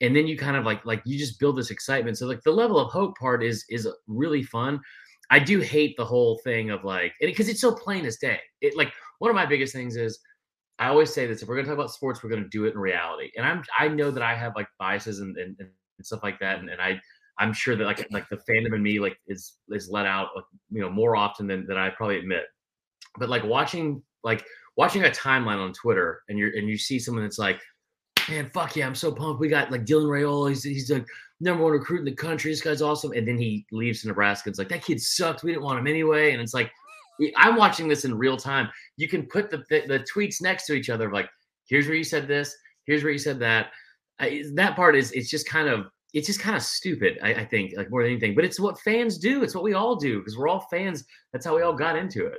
and 0.00 0.14
then 0.14 0.26
you 0.26 0.36
kind 0.36 0.56
of 0.56 0.64
like 0.64 0.84
like 0.84 1.02
you 1.04 1.18
just 1.18 1.40
build 1.40 1.56
this 1.56 1.70
excitement. 1.70 2.18
So 2.18 2.26
like 2.26 2.42
the 2.42 2.52
level 2.52 2.78
of 2.78 2.90
hope 2.92 3.16
part 3.18 3.42
is 3.42 3.64
is 3.68 3.88
really 4.06 4.42
fun. 4.42 4.80
I 5.30 5.38
do 5.38 5.60
hate 5.60 5.96
the 5.96 6.04
whole 6.04 6.38
thing 6.44 6.70
of 6.70 6.84
like 6.84 7.12
because 7.20 7.48
it's 7.48 7.60
so 7.60 7.74
plain 7.74 8.06
as 8.06 8.16
day. 8.16 8.40
It 8.60 8.76
like 8.76 8.92
one 9.18 9.30
of 9.30 9.34
my 9.34 9.46
biggest 9.46 9.72
things 9.72 9.96
is 9.96 10.18
I 10.78 10.88
always 10.88 11.12
say 11.12 11.26
this: 11.26 11.42
if 11.42 11.48
we're 11.48 11.56
going 11.56 11.66
to 11.66 11.70
talk 11.70 11.78
about 11.78 11.90
sports, 11.90 12.22
we're 12.22 12.30
going 12.30 12.42
to 12.42 12.48
do 12.48 12.64
it 12.64 12.74
in 12.74 12.78
reality. 12.78 13.30
And 13.36 13.44
I'm 13.44 13.62
I 13.78 13.88
know 13.88 14.10
that 14.10 14.22
I 14.22 14.34
have 14.34 14.54
like 14.56 14.68
biases 14.78 15.20
and 15.20 15.36
and, 15.36 15.56
and 15.58 15.68
stuff 16.02 16.22
like 16.22 16.38
that, 16.40 16.60
and, 16.60 16.70
and 16.70 16.80
I 16.80 17.00
I'm 17.38 17.52
sure 17.52 17.76
that 17.76 17.84
like 17.84 18.06
like 18.10 18.28
the 18.28 18.38
fandom 18.48 18.74
in 18.74 18.82
me 18.82 19.00
like 19.00 19.18
is 19.26 19.54
is 19.70 19.90
let 19.90 20.06
out 20.06 20.28
like, 20.34 20.44
you 20.70 20.80
know 20.80 20.90
more 20.90 21.16
often 21.16 21.46
than 21.46 21.66
than 21.66 21.76
I 21.76 21.90
probably 21.90 22.18
admit. 22.18 22.44
But 23.18 23.28
like 23.28 23.44
watching 23.44 24.02
like 24.24 24.44
watching 24.76 25.04
a 25.04 25.10
timeline 25.10 25.62
on 25.62 25.72
Twitter 25.72 26.22
and 26.28 26.38
you're 26.38 26.56
and 26.56 26.68
you 26.68 26.78
see 26.78 26.98
someone 26.98 27.24
that's 27.24 27.38
like, 27.38 27.60
man, 28.28 28.50
fuck 28.52 28.76
yeah, 28.76 28.86
I'm 28.86 28.94
so 28.94 29.12
pumped. 29.12 29.40
We 29.40 29.48
got 29.48 29.70
like 29.70 29.84
Dylan 29.84 30.06
Raiola. 30.06 30.50
He's 30.50 30.62
he's 30.62 30.90
like 30.90 31.06
number 31.40 31.62
one 31.62 31.72
recruit 31.72 32.00
in 32.00 32.04
the 32.04 32.12
country. 32.12 32.50
This 32.50 32.60
guy's 32.60 32.82
awesome. 32.82 33.12
And 33.12 33.26
then 33.26 33.38
he 33.38 33.66
leaves 33.70 34.04
Nebraska. 34.04 34.50
It's 34.50 34.58
like 34.58 34.68
that 34.70 34.84
kid 34.84 35.00
sucked. 35.00 35.42
We 35.42 35.52
didn't 35.52 35.64
want 35.64 35.78
him 35.78 35.86
anyway. 35.86 36.32
And 36.32 36.42
it's 36.42 36.54
like 36.54 36.70
I'm 37.36 37.56
watching 37.56 37.88
this 37.88 38.04
in 38.04 38.16
real 38.16 38.36
time. 38.36 38.68
You 38.96 39.08
can 39.08 39.24
put 39.26 39.50
the, 39.50 39.58
the, 39.68 39.82
the 39.86 40.06
tweets 40.12 40.40
next 40.40 40.66
to 40.66 40.74
each 40.74 40.90
other, 40.90 41.10
like, 41.10 41.28
here's 41.68 41.86
where 41.86 41.96
you 41.96 42.04
said 42.04 42.28
this, 42.28 42.56
here's 42.86 43.02
where 43.02 43.12
you 43.12 43.18
said 43.18 43.38
that. 43.40 43.68
I, 44.20 44.44
that 44.54 44.76
part 44.76 44.96
is 44.96 45.12
it's 45.12 45.30
just 45.30 45.48
kind 45.48 45.68
of 45.68 45.86
it's 46.14 46.26
just 46.26 46.40
kind 46.40 46.56
of 46.56 46.62
stupid. 46.62 47.18
I, 47.22 47.34
I, 47.34 47.44
think 47.44 47.74
like 47.76 47.90
more 47.90 48.02
than 48.02 48.12
anything, 48.12 48.34
but 48.34 48.44
it's 48.44 48.58
what 48.58 48.80
fans 48.80 49.18
do. 49.18 49.42
It's 49.42 49.54
what 49.54 49.62
we 49.62 49.74
all 49.74 49.94
do 49.94 50.18
because 50.18 50.38
we're 50.38 50.48
all 50.48 50.66
fans. 50.70 51.04
That's 51.32 51.44
how 51.44 51.54
we 51.54 51.62
all 51.62 51.74
got 51.74 51.96
into 51.96 52.26
it. 52.26 52.38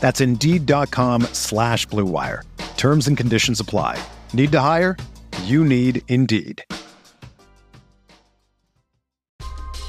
That's 0.00 0.20
Indeed.com 0.20 1.22
slash 1.32 1.86
BlueWire. 1.88 2.42
Terms 2.76 3.08
and 3.08 3.16
conditions 3.16 3.58
apply. 3.58 3.98
Need 4.32 4.52
to 4.52 4.60
hire? 4.60 4.96
You 5.44 5.64
need 5.64 6.02
Indeed. 6.08 6.62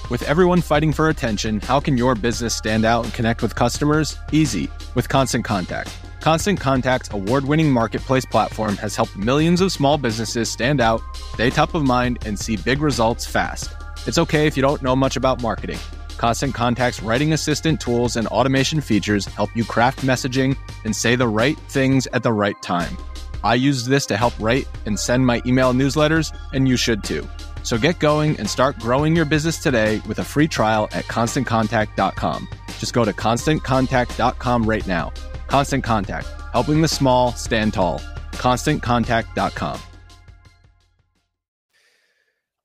With 0.09 0.23
everyone 0.23 0.61
fighting 0.61 0.93
for 0.93 1.09
attention, 1.09 1.59
how 1.59 1.81
can 1.81 1.97
your 1.97 2.15
business 2.15 2.55
stand 2.55 2.85
out 2.85 3.03
and 3.03 3.13
connect 3.13 3.41
with 3.41 3.55
customers? 3.55 4.17
Easy, 4.31 4.69
with 4.95 5.09
Constant 5.09 5.43
Contact. 5.43 5.89
Constant 6.21 6.59
Contact's 6.59 7.11
award 7.11 7.43
winning 7.43 7.69
marketplace 7.69 8.25
platform 8.25 8.77
has 8.77 8.95
helped 8.95 9.17
millions 9.17 9.59
of 9.59 9.71
small 9.71 9.97
businesses 9.97 10.49
stand 10.49 10.79
out, 10.79 11.01
stay 11.33 11.49
top 11.49 11.73
of 11.75 11.83
mind, 11.83 12.19
and 12.25 12.39
see 12.39 12.55
big 12.55 12.81
results 12.81 13.25
fast. 13.25 13.69
It's 14.05 14.17
okay 14.17 14.47
if 14.47 14.55
you 14.55 14.61
don't 14.61 14.81
know 14.81 14.95
much 14.95 15.17
about 15.17 15.41
marketing. 15.41 15.79
Constant 16.17 16.53
Contact's 16.53 17.01
writing 17.01 17.33
assistant 17.33 17.79
tools 17.79 18.15
and 18.15 18.27
automation 18.27 18.81
features 18.81 19.25
help 19.25 19.49
you 19.55 19.63
craft 19.63 19.99
messaging 19.99 20.57
and 20.83 20.95
say 20.95 21.15
the 21.15 21.27
right 21.27 21.57
things 21.69 22.07
at 22.07 22.23
the 22.23 22.33
right 22.33 22.59
time. 22.61 22.97
I 23.43 23.55
use 23.55 23.85
this 23.85 24.05
to 24.07 24.17
help 24.17 24.33
write 24.39 24.67
and 24.85 24.99
send 24.99 25.25
my 25.25 25.41
email 25.45 25.73
newsletters, 25.73 26.35
and 26.53 26.67
you 26.67 26.75
should 26.75 27.03
too. 27.03 27.27
So 27.63 27.77
get 27.77 27.99
going 27.99 28.37
and 28.39 28.49
start 28.49 28.79
growing 28.79 29.15
your 29.15 29.25
business 29.25 29.57
today 29.57 30.01
with 30.07 30.19
a 30.19 30.23
free 30.23 30.47
trial 30.47 30.89
at 30.91 31.05
constantcontact.com. 31.05 32.47
Just 32.79 32.93
go 32.93 33.05
to 33.05 33.13
constantcontact.com 33.13 34.63
right 34.63 34.87
now. 34.87 35.11
Constant 35.47 35.83
Contact, 35.83 36.27
helping 36.51 36.81
the 36.81 36.87
small 36.87 37.31
stand 37.33 37.73
tall. 37.73 37.99
ConstantContact.com. 38.33 39.79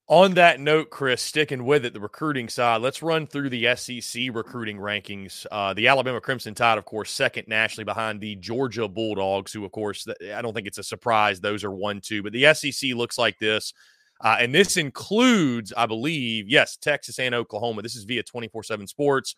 On 0.09 0.35
that 0.35 0.59
note, 0.59 0.91
Chris, 0.91 1.23
sticking 1.23 1.65
with 1.65 1.85
it, 1.85 1.95
the 1.95 2.01
recruiting 2.01 2.49
side, 2.49 2.83
let's 2.83 3.03
run 3.03 3.27
through 3.27 3.49
the 3.49 3.75
SEC 3.77 4.25
recruiting 4.33 4.77
rankings. 4.77 5.47
Uh, 5.51 5.73
the 5.75 5.87
Alabama 5.87 6.21
Crimson 6.21 6.55
Tide, 6.55 6.77
of 6.77 6.85
course, 6.85 7.11
second 7.11 7.47
nationally 7.47 7.85
behind 7.85 8.21
the 8.21 8.35
Georgia 8.37 8.89
Bulldogs, 8.89 9.53
who, 9.53 9.65
of 9.65 9.71
course, 9.71 10.07
I 10.35 10.43
don't 10.43 10.55
think 10.55 10.67
it's 10.67 10.79
a 10.79 10.83
surprise 10.83 11.41
those 11.41 11.63
are 11.63 11.71
one, 11.71 12.01
two, 12.01 12.23
but 12.23 12.33
the 12.33 12.53
SEC 12.53 12.91
looks 12.95 13.17
like 13.17 13.39
this. 13.39 13.73
Uh, 14.21 14.37
and 14.41 14.55
this 14.55 14.77
includes, 14.77 15.73
I 15.77 15.87
believe, 15.87 16.49
yes, 16.49 16.77
Texas 16.77 17.19
and 17.19 17.35
Oklahoma. 17.35 17.83
This 17.83 17.97
is 17.97 18.05
via 18.05 18.25
24 18.25 18.65
7 18.65 18.87
Sports. 18.89 19.37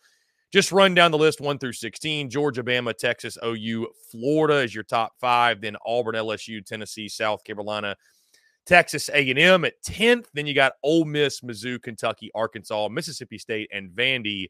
Just 0.52 0.72
run 0.72 0.94
down 0.94 1.10
the 1.10 1.18
list 1.18 1.40
one 1.40 1.58
through 1.58 1.72
16. 1.72 2.30
Georgia, 2.30 2.62
Bama, 2.62 2.96
Texas, 2.96 3.36
OU, 3.44 3.88
Florida 4.10 4.58
is 4.58 4.74
your 4.74 4.84
top 4.84 5.12
five. 5.20 5.60
Then 5.60 5.76
Auburn, 5.84 6.14
LSU, 6.14 6.64
Tennessee, 6.64 7.08
South 7.08 7.42
Carolina, 7.44 7.96
Texas 8.66 9.08
A&M 9.12 9.64
at 9.64 9.82
10th. 9.82 10.26
Then 10.32 10.46
you 10.46 10.54
got 10.54 10.74
Ole 10.82 11.04
Miss, 11.04 11.40
Mizzou, 11.40 11.80
Kentucky, 11.82 12.30
Arkansas, 12.34 12.88
Mississippi 12.88 13.38
State, 13.38 13.68
and 13.72 13.90
Vandy 13.90 14.48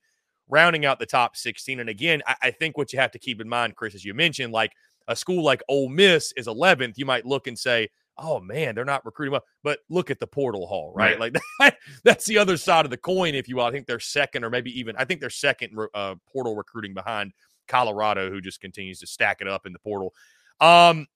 rounding 0.48 0.84
out 0.84 0.98
the 0.98 1.06
top 1.06 1.36
16. 1.36 1.80
And 1.80 1.88
again, 1.88 2.22
I, 2.26 2.36
I 2.42 2.50
think 2.50 2.76
what 2.76 2.92
you 2.92 2.98
have 2.98 3.10
to 3.12 3.18
keep 3.18 3.40
in 3.40 3.48
mind, 3.48 3.76
Chris, 3.76 3.94
as 3.94 4.04
you 4.04 4.14
mentioned, 4.14 4.52
like 4.52 4.72
a 5.08 5.16
school 5.16 5.42
like 5.42 5.62
Ole 5.68 5.88
Miss 5.88 6.32
is 6.36 6.46
11th. 6.46 6.94
You 6.96 7.06
might 7.06 7.26
look 7.26 7.46
and 7.46 7.58
say, 7.58 7.88
oh 8.18 8.40
man, 8.40 8.74
they're 8.74 8.84
not 8.84 9.04
recruiting 9.04 9.32
well. 9.32 9.44
But 9.62 9.80
look 9.88 10.10
at 10.10 10.20
the 10.20 10.26
portal 10.26 10.66
haul, 10.66 10.92
right? 10.94 11.18
right. 11.18 11.32
Like 11.32 11.42
that, 11.60 11.76
that's 12.04 12.26
the 12.26 12.38
other 12.38 12.56
side 12.56 12.84
of 12.84 12.90
the 12.90 12.96
coin, 12.96 13.34
if 13.34 13.48
you 13.48 13.56
will. 13.56 13.64
I 13.64 13.70
think 13.70 13.86
they're 13.86 14.00
second, 14.00 14.44
or 14.44 14.50
maybe 14.50 14.78
even 14.78 14.96
I 14.96 15.04
think 15.04 15.20
they're 15.20 15.30
second 15.30 15.76
uh, 15.94 16.14
portal 16.32 16.56
recruiting 16.56 16.94
behind 16.94 17.32
Colorado, 17.68 18.30
who 18.30 18.40
just 18.40 18.60
continues 18.60 19.00
to 19.00 19.06
stack 19.06 19.40
it 19.40 19.48
up 19.48 19.66
in 19.66 19.72
the 19.72 19.78
portal. 19.78 20.14
Um, 20.60 21.06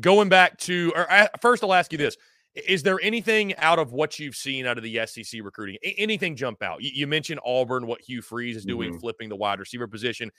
going 0.00 0.28
back 0.28 0.56
to, 0.58 0.92
or 0.94 1.10
uh, 1.10 1.26
first, 1.40 1.62
I'll 1.62 1.74
ask 1.74 1.92
you 1.92 1.98
this: 1.98 2.16
Is 2.54 2.82
there 2.82 2.98
anything 3.02 3.54
out 3.56 3.78
of 3.78 3.92
what 3.92 4.18
you've 4.18 4.34
seen 4.34 4.66
out 4.66 4.76
of 4.76 4.82
the 4.82 5.00
SEC 5.06 5.40
recruiting? 5.42 5.76
Anything 5.82 6.34
jump 6.34 6.62
out? 6.62 6.82
You, 6.82 6.90
you 6.92 7.06
mentioned 7.06 7.40
Auburn, 7.44 7.86
what 7.86 8.00
Hugh 8.00 8.22
Freeze 8.22 8.56
is 8.56 8.64
doing, 8.64 8.90
mm-hmm. 8.90 8.98
flipping 8.98 9.28
the 9.28 9.36
wide 9.36 9.60
receiver 9.60 9.86
position. 9.86 10.30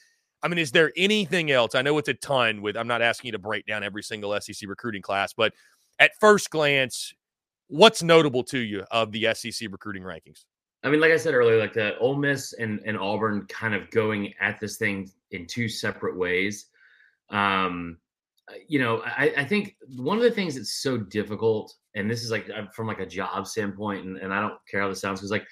I 0.44 0.48
mean, 0.48 0.58
is 0.58 0.72
there 0.72 0.92
anything 0.98 1.52
else? 1.52 1.76
I 1.76 1.82
know 1.82 1.98
it's 1.98 2.10
a 2.10 2.14
ton. 2.16 2.62
With 2.62 2.76
I'm 2.76 2.88
not 2.88 3.02
asking 3.02 3.30
you 3.30 3.32
to 3.34 3.40
break 3.40 3.66
down 3.66 3.84
every 3.84 4.04
single 4.04 4.40
SEC 4.42 4.68
recruiting 4.68 5.02
class, 5.02 5.34
but 5.34 5.54
at 6.00 6.12
first 6.20 6.50
glance, 6.50 7.14
what's 7.68 8.04
notable 8.04 8.44
to 8.46 8.60
you 8.60 8.84
of 8.92 9.12
the 9.12 9.34
SEC 9.34 9.70
recruiting 9.72 10.04
rankings? 10.04 10.44
I 10.84 10.90
mean, 10.90 11.00
like 11.00 11.12
I 11.12 11.18
said 11.18 11.36
earlier, 11.36 11.60
like 11.60 11.74
the 11.74 11.98
Ole 12.00 12.16
Miss 12.16 12.54
and, 12.54 12.82
and 12.86 12.98
Auburn 12.98 13.46
kind 13.48 13.76
of 13.76 13.90
going 13.92 14.34
at 14.42 14.60
this 14.60 14.78
thing 14.78 15.12
in 15.30 15.46
two 15.46 15.70
separate 15.70 16.18
ways. 16.18 16.66
Um, 17.30 17.98
you 18.68 18.80
know, 18.80 19.02
I, 19.06 19.34
I 19.38 19.46
think 19.46 19.76
one 19.98 20.18
of 20.18 20.24
the 20.24 20.32
things 20.32 20.56
that's 20.56 20.82
so 20.82 20.98
difficult, 20.98 21.74
and 21.96 22.10
this 22.10 22.24
is 22.24 22.32
like 22.32 22.50
from 22.74 22.88
like 22.88 23.00
a 23.00 23.06
job 23.06 23.48
standpoint, 23.48 24.06
and, 24.06 24.18
and 24.18 24.34
I 24.34 24.42
don't 24.42 24.58
care 24.70 24.82
how 24.82 24.90
this 24.90 25.02
sounds, 25.02 25.20
because 25.20 25.32
like 25.32 25.46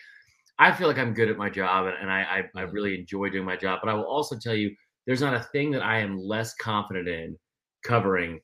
I 0.59 0.73
feel 0.73 0.87
like 0.87 0.97
I'm 0.97 1.13
good 1.13 1.29
at 1.29 1.37
my 1.37 1.49
job 1.49 1.87
and, 1.87 1.95
and 2.01 2.11
I, 2.11 2.21
I, 2.21 2.37
I 2.39 2.41
mm-hmm. 2.41 2.73
really 2.73 2.99
enjoy 2.99 3.29
doing 3.29 3.45
my 3.45 3.55
job. 3.55 3.79
But 3.81 3.89
I 3.89 3.93
will 3.93 4.03
also 4.03 4.37
tell 4.37 4.53
you, 4.53 4.75
there's 5.07 5.21
not 5.21 5.33
a 5.33 5.39
thing 5.39 5.71
that 5.71 5.81
I 5.81 5.99
am 5.99 6.19
less 6.19 6.53
confident 6.55 7.07
in 7.07 7.37
covering 7.83 8.41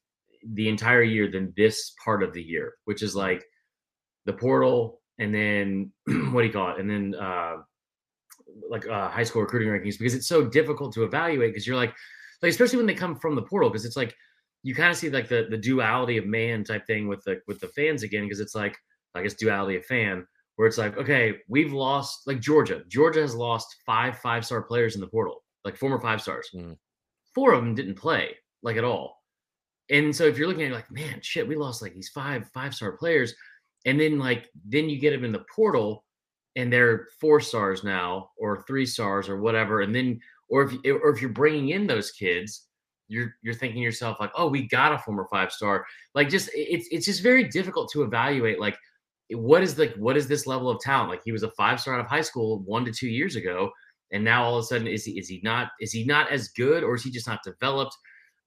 the 0.54 0.70
entire 0.70 1.04
year 1.04 1.30
than 1.30 1.54
this 1.58 1.94
part 2.04 2.24
of 2.24 2.34
the 2.34 2.42
year, 2.42 2.74
which 2.86 3.04
is 3.04 3.16
like 3.16 3.44
the 4.26 4.34
portal 4.34 5.02
and 5.20 5.36
then 5.36 5.92
what 6.32 6.42
do 6.42 6.48
you 6.48 6.54
call 6.54 6.72
it? 6.72 6.80
And 6.80 6.90
then 6.90 7.16
uh 7.20 7.58
like 8.70 8.88
uh 8.88 9.10
high 9.10 9.24
school 9.24 9.42
recruiting 9.42 9.68
rankings 9.68 9.98
because 10.00 10.16
it's 10.16 10.28
so 10.28 10.46
difficult 10.46 10.94
to 10.94 11.04
evaluate 11.04 11.52
because 11.52 11.68
you're 11.68 11.76
like 11.76 11.94
like 12.42 12.50
especially 12.50 12.78
when 12.78 12.86
they 12.86 12.94
come 12.94 13.18
from 13.18 13.36
the 13.36 13.42
portal 13.42 13.70
because 13.70 13.86
it's 13.86 13.98
like 13.98 14.16
you 14.66 14.74
kind 14.74 14.90
of 14.90 14.98
see 14.98 15.10
like 15.10 15.28
the 15.28 15.48
the 15.50 15.58
duality 15.58 16.18
of 16.18 16.26
man 16.26 16.64
type 16.64 16.88
thing 16.88 17.08
with 17.08 17.24
the 17.24 17.40
with 17.48 17.60
the 17.60 17.68
fans 17.68 18.04
again 18.04 18.24
because 18.24 18.40
it's 18.40 18.56
like 18.56 18.76
I 19.14 19.22
guess 19.22 19.36
duality 19.36 19.76
of 19.76 19.86
fan 19.86 20.26
where 20.56 20.68
it's 20.68 20.78
like 20.78 20.98
okay 20.98 21.36
we've 21.48 21.72
lost 21.72 22.26
like 22.26 22.40
Georgia. 22.40 22.84
Georgia 22.88 23.22
has 23.22 23.36
lost 23.36 23.76
five 23.86 24.18
five 24.20 24.46
star 24.46 24.64
players 24.64 24.96
in 24.96 25.02
the 25.02 25.08
portal 25.08 25.44
like 25.64 25.78
former 25.78 26.00
five 26.00 26.22
stars 26.22 26.50
mm. 26.54 26.76
four 27.34 27.54
of 27.54 27.64
them 27.64 27.76
didn't 27.76 27.96
play 27.96 28.36
like 28.66 28.76
at 28.76 28.84
all. 28.84 29.22
And 29.90 30.14
so 30.14 30.26
if 30.26 30.38
you're 30.38 30.48
looking 30.48 30.64
at 30.64 30.72
it 30.72 30.76
like, 30.76 30.92
man, 30.92 31.20
shit, 31.22 31.48
we 31.48 31.56
lost 31.56 31.82
like 31.82 31.94
these 31.94 32.10
five 32.10 32.50
five 32.54 32.74
star 32.74 32.94
players, 32.94 33.34
and 33.86 34.00
then 34.00 34.20
like 34.20 34.50
then 34.66 34.90
you 34.90 35.00
get 35.00 35.12
them 35.12 35.24
in 35.24 35.32
the 35.32 35.46
portal, 35.56 36.04
and 36.56 36.74
they're 36.74 37.08
four 37.22 37.40
stars 37.40 37.84
now 37.84 38.32
or 38.38 38.64
three 38.64 38.86
stars 38.86 39.30
or 39.30 39.40
whatever, 39.40 39.82
and 39.82 39.96
then 39.96 40.20
or 40.50 40.64
if 40.64 40.74
or 40.86 41.14
if 41.14 41.22
you're 41.22 41.30
bringing 41.30 41.70
in 41.70 41.88
those 41.88 42.12
kids, 42.12 42.66
you're 43.08 43.36
you're 43.42 43.54
thinking 43.54 43.82
yourself 43.82 44.18
like, 44.20 44.32
oh, 44.36 44.48
we 44.48 44.68
got 44.68 44.94
a 44.94 44.98
former 44.98 45.28
five 45.30 45.52
star. 45.52 45.86
Like 46.14 46.30
just 46.30 46.50
it's 46.54 46.88
it's 46.92 47.06
just 47.06 47.24
very 47.24 47.44
difficult 47.44 47.92
to 47.94 48.04
evaluate 48.04 48.60
like 48.60 48.78
what 49.32 49.64
is 49.64 49.78
like 49.78 49.96
what 49.96 50.18
is 50.18 50.28
this 50.28 50.48
level 50.48 50.70
of 50.70 50.80
talent? 50.82 51.10
Like 51.10 51.22
he 51.24 51.32
was 51.32 51.44
a 51.44 51.52
five 51.52 51.80
star 51.80 51.96
out 51.96 52.00
of 52.00 52.08
high 52.08 52.22
school 52.22 52.60
one 52.66 52.86
to 52.86 52.92
two 52.92 53.10
years 53.10 53.36
ago, 53.36 53.72
and 54.12 54.24
now 54.24 54.44
all 54.44 54.58
of 54.58 54.64
a 54.64 54.68
sudden 54.68 54.88
is 54.88 55.06
he 55.06 55.18
is 55.20 55.28
he 55.28 55.40
not 55.44 55.70
is 55.80 55.92
he 55.92 56.06
not 56.06 56.32
as 56.32 56.50
good 56.50 56.84
or 56.84 56.96
is 56.96 57.04
he 57.04 57.12
just 57.12 57.28
not 57.28 57.44
developed? 57.44 57.96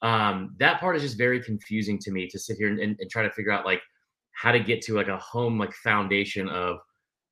um, 0.02 0.54
that 0.58 0.80
part 0.80 0.96
is 0.96 1.02
just 1.02 1.18
very 1.18 1.42
confusing 1.42 1.98
to 1.98 2.10
me 2.10 2.28
to 2.28 2.38
sit 2.38 2.56
here 2.56 2.68
and, 2.68 2.78
and, 2.78 2.96
and 3.00 3.10
try 3.10 3.22
to 3.22 3.30
figure 3.30 3.52
out 3.52 3.64
like 3.64 3.82
how 4.32 4.52
to 4.52 4.60
get 4.60 4.80
to 4.82 4.94
like 4.94 5.08
a 5.08 5.18
home 5.18 5.58
like 5.58 5.72
foundation 5.72 6.48
of 6.48 6.78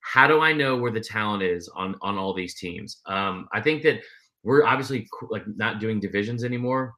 how 0.01 0.27
do 0.27 0.41
I 0.41 0.53
know 0.53 0.77
where 0.77 0.91
the 0.91 1.01
talent 1.01 1.43
is 1.43 1.69
on 1.75 1.97
on 2.03 2.19
all 2.19 2.35
these 2.35 2.55
teams? 2.55 3.01
Um, 3.07 3.49
I 3.53 3.61
think 3.61 3.83
that 3.85 4.01
we're 4.43 4.65
obviously 4.65 5.09
like 5.31 5.45
not 5.47 5.81
doing 5.81 6.01
divisions 6.01 6.45
anymore, 6.45 6.95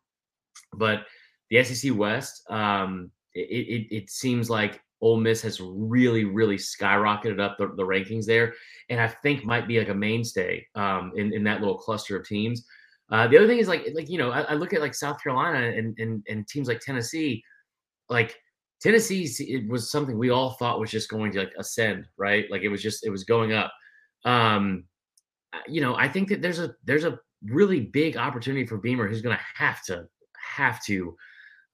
but 0.74 1.02
the 1.50 1.62
SEC 1.64 1.94
West, 1.94 2.42
um, 2.50 3.10
it, 3.34 3.40
it, 3.40 3.94
it 3.94 4.10
seems 4.10 4.50
like 4.50 4.80
Ole 5.00 5.18
Miss 5.18 5.42
has 5.42 5.60
really, 5.60 6.24
really 6.24 6.56
skyrocketed 6.56 7.40
up 7.40 7.56
the, 7.58 7.68
the, 7.76 7.82
rankings 7.82 8.26
there, 8.26 8.54
and 8.90 9.00
I 9.00 9.08
think 9.08 9.44
might 9.44 9.68
be 9.68 9.78
like 9.78 9.88
a 9.88 9.94
mainstay 9.94 10.66
um, 10.74 11.12
in 11.16 11.32
in 11.32 11.44
that 11.44 11.60
little 11.60 11.78
cluster 11.78 12.16
of 12.16 12.26
teams. 12.26 12.66
Uh, 13.10 13.26
the 13.28 13.38
other 13.38 13.46
thing 13.46 13.58
is 13.58 13.68
like 13.68 13.86
like 13.94 14.08
you 14.08 14.18
know 14.18 14.30
I, 14.30 14.40
I, 14.40 14.54
look 14.54 14.74
at 14.74 14.80
like 14.80 14.94
South 14.94 15.22
Carolina 15.22 15.76
and, 15.76 15.96
and 15.98 16.22
and 16.28 16.48
teams 16.48 16.68
like 16.68 16.80
Tennessee, 16.80 17.42
like 18.08 18.36
Tennessee 18.80 19.24
it 19.24 19.68
was 19.68 19.90
something 19.90 20.18
we 20.18 20.30
all 20.30 20.50
thought 20.52 20.80
was 20.80 20.90
just 20.90 21.08
going 21.08 21.32
to 21.32 21.40
like 21.40 21.52
ascend, 21.58 22.06
right? 22.16 22.46
Like 22.50 22.62
it 22.62 22.68
was 22.68 22.82
just 22.82 23.06
it 23.06 23.10
was 23.10 23.24
going 23.24 23.52
up. 23.52 23.72
Um, 24.24 24.84
you 25.68 25.80
know, 25.80 25.94
I 25.94 26.08
think 26.08 26.28
that 26.28 26.42
there's 26.42 26.58
a 26.58 26.74
there's 26.84 27.04
a 27.04 27.18
really 27.44 27.80
big 27.80 28.16
opportunity 28.16 28.66
for 28.66 28.78
Beamer 28.78 29.06
who's 29.06 29.22
going 29.22 29.36
to 29.36 29.44
have 29.54 29.82
to 29.84 30.08
have 30.48 30.82
to 30.84 31.16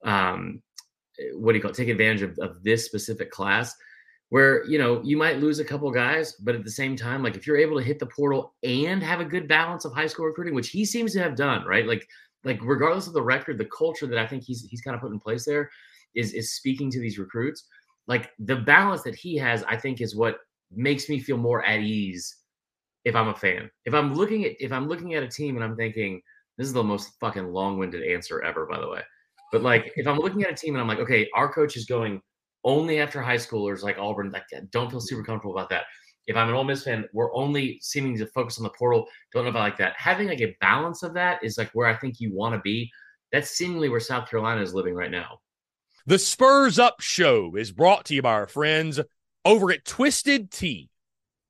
um, 0.03 0.61
what 1.33 1.53
do 1.53 1.57
you 1.57 1.61
call 1.61 1.71
it? 1.71 1.77
Take 1.77 1.87
advantage 1.87 2.21
of, 2.21 2.37
of 2.39 2.63
this 2.63 2.85
specific 2.85 3.31
class 3.31 3.73
where 4.29 4.65
you 4.65 4.77
know 4.77 5.01
you 5.03 5.17
might 5.17 5.39
lose 5.39 5.59
a 5.59 5.65
couple 5.65 5.89
guys 5.91 6.33
but 6.39 6.55
at 6.55 6.63
the 6.63 6.71
same 6.71 6.95
time 6.95 7.21
like 7.21 7.35
if 7.35 7.45
you're 7.45 7.57
able 7.57 7.77
to 7.77 7.83
hit 7.83 7.99
the 7.99 8.05
portal 8.07 8.53
and 8.63 9.03
have 9.03 9.19
a 9.19 9.25
good 9.25 9.47
balance 9.47 9.85
of 9.85 9.93
high 9.93 10.07
school 10.07 10.25
recruiting 10.25 10.55
which 10.55 10.69
he 10.69 10.83
seems 10.83 11.13
to 11.13 11.21
have 11.21 11.35
done 11.35 11.63
right 11.65 11.85
like 11.85 12.07
like 12.43 12.59
regardless 12.63 13.07
of 13.07 13.13
the 13.13 13.21
record 13.21 13.57
the 13.57 13.65
culture 13.65 14.07
that 14.07 14.17
i 14.17 14.25
think 14.25 14.43
he's 14.43 14.65
he's 14.69 14.81
kind 14.81 14.95
of 14.95 15.01
put 15.01 15.11
in 15.11 15.19
place 15.19 15.45
there 15.45 15.69
is 16.15 16.33
is 16.33 16.55
speaking 16.55 16.89
to 16.89 16.99
these 16.99 17.19
recruits 17.19 17.65
like 18.07 18.31
the 18.39 18.55
balance 18.55 19.03
that 19.03 19.15
he 19.15 19.37
has 19.37 19.63
i 19.65 19.77
think 19.77 20.01
is 20.01 20.15
what 20.15 20.37
makes 20.71 21.07
me 21.07 21.19
feel 21.19 21.37
more 21.37 21.63
at 21.65 21.81
ease 21.81 22.37
if 23.03 23.15
i'm 23.15 23.27
a 23.27 23.35
fan 23.35 23.69
if 23.85 23.93
i'm 23.93 24.15
looking 24.15 24.43
at 24.45 24.53
if 24.59 24.71
i'm 24.71 24.87
looking 24.87 25.13
at 25.13 25.23
a 25.23 25.27
team 25.27 25.55
and 25.55 25.63
i'm 25.63 25.75
thinking 25.75 26.19
this 26.57 26.67
is 26.67 26.73
the 26.73 26.83
most 26.83 27.11
fucking 27.19 27.51
long-winded 27.51 28.03
answer 28.03 28.41
ever 28.43 28.65
by 28.65 28.79
the 28.79 28.87
way 28.87 29.01
but 29.51 29.61
like 29.61 29.91
if 29.95 30.07
i'm 30.07 30.17
looking 30.17 30.43
at 30.43 30.51
a 30.51 30.55
team 30.55 30.75
and 30.75 30.81
i'm 30.81 30.87
like 30.87 30.99
okay 30.99 31.29
our 31.35 31.51
coach 31.51 31.75
is 31.75 31.85
going 31.85 32.21
only 32.65 32.99
after 32.99 33.21
high 33.21 33.37
schoolers 33.37 33.83
like 33.83 33.97
Auburn. 33.97 34.31
Like, 34.31 34.43
don't 34.71 34.89
feel 34.89 34.99
super 34.99 35.23
comfortable 35.23 35.55
about 35.55 35.69
that. 35.69 35.85
If 36.27 36.35
I'm 36.35 36.49
an 36.49 36.55
Ole 36.55 36.63
Miss 36.63 36.83
fan, 36.83 37.05
we're 37.13 37.33
only 37.35 37.77
seeming 37.81 38.17
to 38.17 38.25
focus 38.27 38.57
on 38.57 38.63
the 38.63 38.71
portal. 38.71 39.05
Don't 39.31 39.43
know 39.43 39.51
if 39.51 39.55
I 39.55 39.59
like 39.59 39.77
that. 39.77 39.93
Having 39.95 40.27
like 40.27 40.41
a 40.41 40.57
balance 40.59 41.03
of 41.03 41.13
that 41.13 41.41
is 41.43 41.57
like 41.57 41.69
where 41.73 41.87
I 41.87 41.95
think 41.95 42.19
you 42.19 42.33
want 42.33 42.55
to 42.55 42.59
be. 42.61 42.91
That's 43.31 43.51
seemingly 43.51 43.89
where 43.89 43.99
South 43.99 44.27
Carolina 44.27 44.61
is 44.61 44.73
living 44.73 44.95
right 44.95 45.11
now. 45.11 45.39
The 46.07 46.17
Spurs 46.19 46.79
Up 46.79 46.99
Show 46.99 47.55
is 47.55 47.71
brought 47.71 48.05
to 48.05 48.15
you 48.15 48.23
by 48.23 48.33
our 48.33 48.47
friends 48.47 48.99
over 49.43 49.71
at 49.71 49.85
Twisted 49.85 50.51
Tea. 50.51 50.89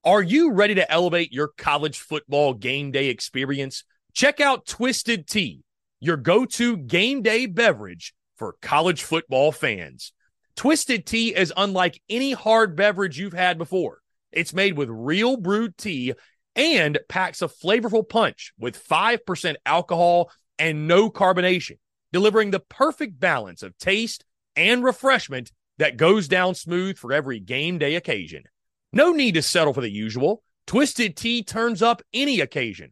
Are 0.04 0.22
you 0.22 0.52
ready 0.52 0.76
to 0.76 0.92
elevate 0.92 1.32
your 1.32 1.50
college 1.58 2.00
football 2.00 2.54
game 2.54 2.92
day 2.92 3.08
experience? 3.08 3.86
Check 4.16 4.40
out 4.40 4.66
Twisted 4.66 5.28
Tea 5.28 5.62
your 6.00 6.16
go 6.16 6.46
to 6.46 6.78
game 6.78 7.22
day 7.22 7.48
beverage 7.48 8.14
for 8.38 8.56
college 8.62 9.04
football 9.04 9.52
fans. 9.52 10.14
Twisted 10.56 11.06
Tea 11.06 11.36
is 11.36 11.52
unlike 11.58 12.02
any 12.10 12.32
hard 12.32 12.78
beverage 12.78 13.20
you've 13.20 13.34
had 13.34 13.58
before. 13.58 14.00
It's 14.32 14.54
made 14.54 14.78
with 14.78 14.88
real 14.90 15.36
brewed 15.36 15.78
tea 15.78 16.14
and 16.56 16.98
packs 17.10 17.42
a 17.42 17.50
flavorful 17.50 18.08
punch 18.08 18.54
with 18.58 18.82
5% 18.88 19.56
alcohol 19.66 20.32
and 20.58 20.88
no 20.88 21.10
carbonation, 21.10 21.78
delivering 22.14 22.52
the 22.52 22.62
perfect 22.62 23.20
balance 23.20 23.64
of 23.64 23.78
taste 23.78 24.24
and 24.56 24.82
refreshment 24.82 25.52
that 25.78 25.98
goes 25.98 26.30
down 26.30 26.56
smooth 26.56 26.98
for 26.98 27.12
every 27.12 27.42
game 27.42 27.80
day 27.80 27.96
occasion. 27.96 28.44
No 28.94 29.12
need 29.12 29.34
to 29.34 29.42
settle 29.42 29.74
for 29.74 29.82
the 29.82 29.92
usual. 29.92 30.42
Twisted 30.68 31.18
Tea 31.18 31.44
turns 31.44 31.82
up 31.82 32.02
any 32.14 32.40
occasion, 32.40 32.92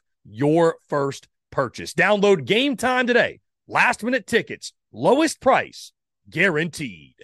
your 0.25 0.77
first 0.87 1.27
purchase. 1.51 1.93
Download 1.93 2.45
Game 2.45 2.77
Time 2.77 3.07
today. 3.07 3.39
Last 3.67 4.03
minute 4.03 4.27
tickets, 4.27 4.73
lowest 4.91 5.39
price 5.39 5.91
guaranteed. 6.29 7.15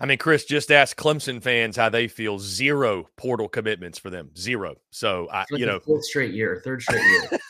I 0.00 0.06
mean, 0.06 0.18
Chris 0.18 0.44
just 0.44 0.72
asked 0.72 0.96
Clemson 0.96 1.40
fans 1.40 1.76
how 1.76 1.88
they 1.88 2.08
feel. 2.08 2.36
Zero 2.36 3.08
portal 3.16 3.48
commitments 3.48 4.00
for 4.00 4.10
them. 4.10 4.30
Zero. 4.36 4.74
So 4.90 5.28
I, 5.32 5.44
like 5.48 5.60
you 5.60 5.66
know, 5.66 5.78
fourth 5.78 6.04
straight 6.04 6.34
year, 6.34 6.60
third 6.64 6.82
straight 6.82 7.04
year. 7.04 7.40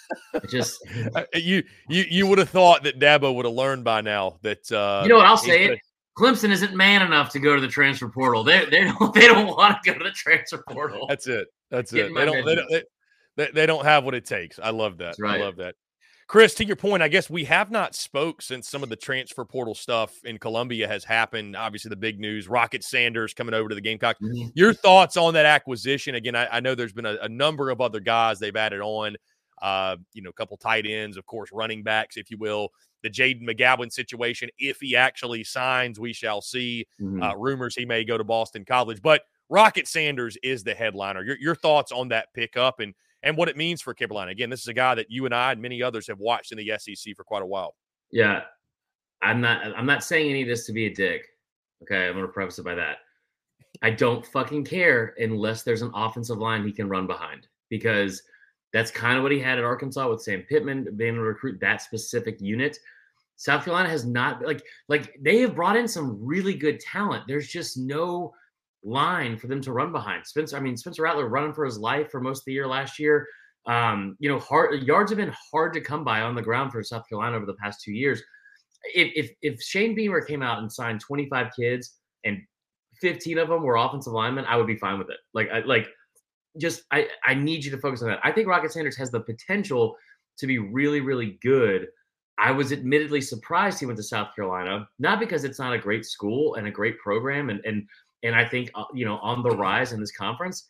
just 0.51 0.79
uh, 1.15 1.25
you 1.35 1.63
you 1.89 2.05
you 2.11 2.27
would 2.27 2.37
have 2.37 2.51
thought 2.51 2.83
that 2.83 2.99
Dabo 2.99 3.35
would 3.35 3.47
have 3.47 3.55
learned 3.55 3.85
by 3.85 4.03
now 4.03 4.39
that 4.43 4.71
uh, 4.71 5.01
you 5.03 5.09
know 5.09 5.17
what 5.17 5.27
I'll 5.27 5.39
say 5.39 5.65
it. 5.65 5.81
Clemson 6.19 6.51
isn't 6.51 6.75
man 6.77 7.01
enough 7.01 7.31
to 7.31 7.39
go 7.39 7.55
to 7.55 7.61
the 7.61 7.69
transfer 7.69 8.09
portal. 8.09 8.45
They 8.45 8.67
they 8.67 8.85
don't 8.85 9.15
they 9.15 9.27
don't 9.27 9.47
want 9.47 9.83
to 9.83 9.93
go 9.93 9.99
to 9.99 10.05
the 10.05 10.11
transfer 10.11 10.63
portal. 10.69 11.07
That's 11.09 11.27
it. 11.27 11.49
That's 11.71 11.93
it. 11.95 12.15
They 12.15 12.25
don't, 12.27 12.45
they 12.45 12.55
don't 12.55 12.71
they, 12.71 12.83
they, 13.37 13.49
they, 13.53 13.67
don't 13.67 13.85
have 13.85 14.05
what 14.05 14.15
it 14.15 14.25
takes. 14.25 14.59
I 14.59 14.71
love 14.71 14.99
that. 14.99 15.17
Right. 15.19 15.41
I 15.41 15.45
love 15.45 15.57
that. 15.57 15.75
Chris, 16.33 16.55
to 16.55 16.65
your 16.65 16.77
point, 16.77 17.03
I 17.03 17.09
guess 17.09 17.29
we 17.29 17.45
have 17.45 17.71
not 17.71 17.95
spoke 17.95 18.41
since 18.41 18.67
some 18.69 18.83
of 18.83 18.89
the 18.89 18.97
transfer 18.97 19.45
portal 19.45 19.75
stuff 19.75 20.15
in 20.25 20.39
Columbia 20.39 20.89
has 20.89 21.05
happened. 21.05 21.57
Obviously, 21.57 21.91
the 21.91 21.97
big 21.97 22.19
news: 22.19 22.49
Rocket 22.49 22.83
Sanders 22.83 23.35
coming 23.35 23.55
over 23.55 23.69
to 23.69 23.75
the 23.75 23.81
Gamecock. 23.81 24.17
Mm-hmm. 24.23 24.49
Your 24.55 24.73
thoughts 24.73 25.17
on 25.17 25.35
that 25.35 25.45
acquisition? 25.45 26.15
Again, 26.15 26.35
I, 26.35 26.49
I 26.51 26.61
know 26.61 26.75
there's 26.75 26.95
been 26.95 27.07
a, 27.07 27.19
a, 27.23 27.29
number 27.29 27.69
of 27.69 27.81
other 27.83 28.01
guys 28.01 28.39
they've 28.39 28.57
added 28.57 28.81
on. 28.81 29.17
Uh, 29.61 29.97
you 30.15 30.23
know, 30.23 30.31
a 30.31 30.33
couple 30.33 30.57
tight 30.57 30.87
ends, 30.87 31.17
of 31.17 31.27
course, 31.27 31.51
running 31.53 31.83
backs, 31.83 32.17
if 32.17 32.31
you 32.31 32.39
will. 32.39 32.71
The 33.03 33.11
Jaden 33.11 33.43
McGowan 33.43 33.93
situation, 33.93 34.49
if 34.59 34.79
he 34.81 34.97
actually 34.97 35.45
signs, 35.45 36.01
we 36.01 36.13
shall 36.15 36.41
see. 36.41 36.87
Mm-hmm. 37.01 37.23
Uh, 37.23 37.35
rumors 37.35 37.75
he 37.75 37.85
may 37.85 38.05
go 38.05 38.17
to 38.17 38.25
Boston 38.25 38.65
College, 38.65 39.03
but 39.03 39.23
Rocket 39.51 39.87
Sanders 39.87 40.39
is 40.43 40.65
the 40.65 40.75
headliner. 40.75 41.23
Your, 41.23 41.37
your 41.39 41.55
thoughts 41.55 41.93
on 41.93 42.09
that 42.09 42.33
pickup 42.33 42.81
and 42.81 42.95
and 43.23 43.37
what 43.37 43.49
it 43.49 43.57
means 43.57 43.81
for 43.81 43.95
Carolina. 43.95 44.31
Again, 44.31 44.51
this 44.51 44.61
is 44.61 44.69
a 44.69 44.75
guy 44.75 44.95
that 44.95 45.11
you 45.11 45.25
and 45.25 45.35
I 45.35 45.53
and 45.53 45.63
many 45.63 45.83
others 45.83 46.07
have 46.09 46.19
watched 46.19 46.53
in 46.53 46.59
the 46.59 46.73
SEC 46.79 47.15
for 47.17 47.25
quite 47.25 47.43
a 47.43 47.47
while. 47.47 47.75
Yeah, 48.11 48.43
I'm 49.23 49.41
not. 49.41 49.63
I'm 49.77 49.87
not 49.87 50.05
saying 50.05 50.31
any 50.31 50.43
of 50.43 50.49
this 50.49 50.67
to 50.67 50.73
be 50.73 50.87
a 50.87 50.95
dick. 50.95 51.27
Okay, 51.83 52.07
I'm 52.07 52.15
going 52.15 52.27
to 52.27 52.33
preface 52.33 52.59
it 52.59 52.65
by 52.65 52.75
that. 52.75 52.99
I 53.83 53.91
don't 53.91 54.25
fucking 54.27 54.65
care 54.65 55.15
unless 55.19 55.63
there's 55.63 55.83
an 55.83 55.91
offensive 55.95 56.39
line 56.39 56.65
he 56.65 56.73
can 56.73 56.89
run 56.89 57.07
behind 57.07 57.47
because 57.71 58.23
that's 58.73 58.91
kind 58.91 59.17
of 59.17 59.23
what 59.23 59.33
he 59.33 59.39
had 59.39 59.59
at 59.59 59.65
Arkansas 59.65 60.09
with 60.09 60.23
Sam 60.23 60.43
Pittman 60.49 60.97
being 60.97 61.15
able 61.15 61.25
to 61.25 61.29
recruit 61.29 61.61
that 61.61 61.83
specific 61.83 62.41
unit. 62.41 62.79
South 63.37 63.65
Carolina 63.65 63.89
has 63.89 64.05
not 64.05 64.43
like 64.43 64.63
like 64.89 65.17
they 65.21 65.41
have 65.41 65.55
brought 65.55 65.77
in 65.77 65.89
some 65.89 66.19
really 66.25 66.55
good 66.55 66.79
talent. 66.81 67.25
There's 67.27 67.49
just 67.49 67.77
no 67.77 68.33
line 68.85 69.37
for 69.37 69.47
them 69.47 69.61
to 69.63 69.73
run 69.73 69.93
behind. 69.93 70.27
Spencer, 70.27 70.57
I 70.57 70.61
mean, 70.61 70.77
Spencer 70.77 71.03
Rattler 71.03 71.29
running 71.29 71.53
for 71.53 71.65
his 71.65 71.79
life 71.79 72.11
for 72.11 72.21
most 72.21 72.41
of 72.41 72.45
the 72.47 72.53
year 72.53 72.67
last 72.67 72.99
year. 72.99 73.27
Um, 73.67 74.17
you 74.19 74.29
know, 74.29 74.39
hard 74.41 74.83
yards 74.83 75.11
have 75.11 75.19
been 75.19 75.35
hard 75.53 75.73
to 75.75 75.81
come 75.81 76.05
by 76.05 76.23
on 76.23 76.35
the 76.35 76.43
ground 76.43 76.73
for 76.73 76.83
South 76.83 77.09
Carolina 77.09 77.37
over 77.37 77.47
the 77.47 77.55
past 77.55 77.81
two 77.83 77.93
years. 77.93 78.21
If 78.95 79.13
if, 79.15 79.31
if 79.43 79.63
Shane 79.63 79.95
Beamer 79.95 80.21
came 80.23 80.43
out 80.43 80.59
and 80.59 80.73
signed 80.73 81.01
25 81.01 81.49
kids 81.57 81.99
and 82.25 82.39
15 83.01 83.39
of 83.39 83.49
them 83.49 83.63
were 83.63 83.77
offensive 83.77 84.13
linemen, 84.13 84.45
I 84.47 84.57
would 84.57 84.67
be 84.67 84.77
fine 84.77 84.99
with 84.99 85.11
it. 85.11 85.19
Like 85.33 85.49
I 85.51 85.61
like 85.61 85.89
just 86.59 86.83
I 86.91 87.09
I 87.25 87.35
need 87.35 87.65
you 87.65 87.71
to 87.71 87.79
focus 87.79 88.03
on 88.03 88.09
that. 88.09 88.21
I 88.25 88.33
think 88.33 88.49
Rocket 88.49 88.73
Sanders 88.73 88.97
has 88.97 89.11
the 89.11 89.21
potential 89.21 89.97
to 90.39 90.47
be 90.47 90.59
really 90.59 91.01
really 91.01 91.39
good. 91.43 91.87
I 92.39 92.51
was 92.51 92.73
admittedly 92.73 93.21
surprised 93.21 93.79
he 93.79 93.87
went 93.87 93.99
to 93.99 94.03
South 94.03 94.35
Carolina, 94.35 94.89
not 94.99 95.21
because 95.21 95.45
it's 95.45 95.61
not 95.61 95.75
a 95.75 95.79
great 95.79 96.05
school 96.05 96.57
and 96.57 96.67
a 96.67 96.71
great 96.71 96.99
program 96.99 97.51
and 97.51 97.61
and 97.65 97.87
and 98.23 98.35
I 98.35 98.45
think 98.45 98.71
uh, 98.75 98.85
you 98.95 99.05
know 99.05 99.19
on 99.19 99.43
the 99.43 99.51
rise 99.51 99.93
in 99.93 100.01
this 100.01 100.13
conference. 100.13 100.69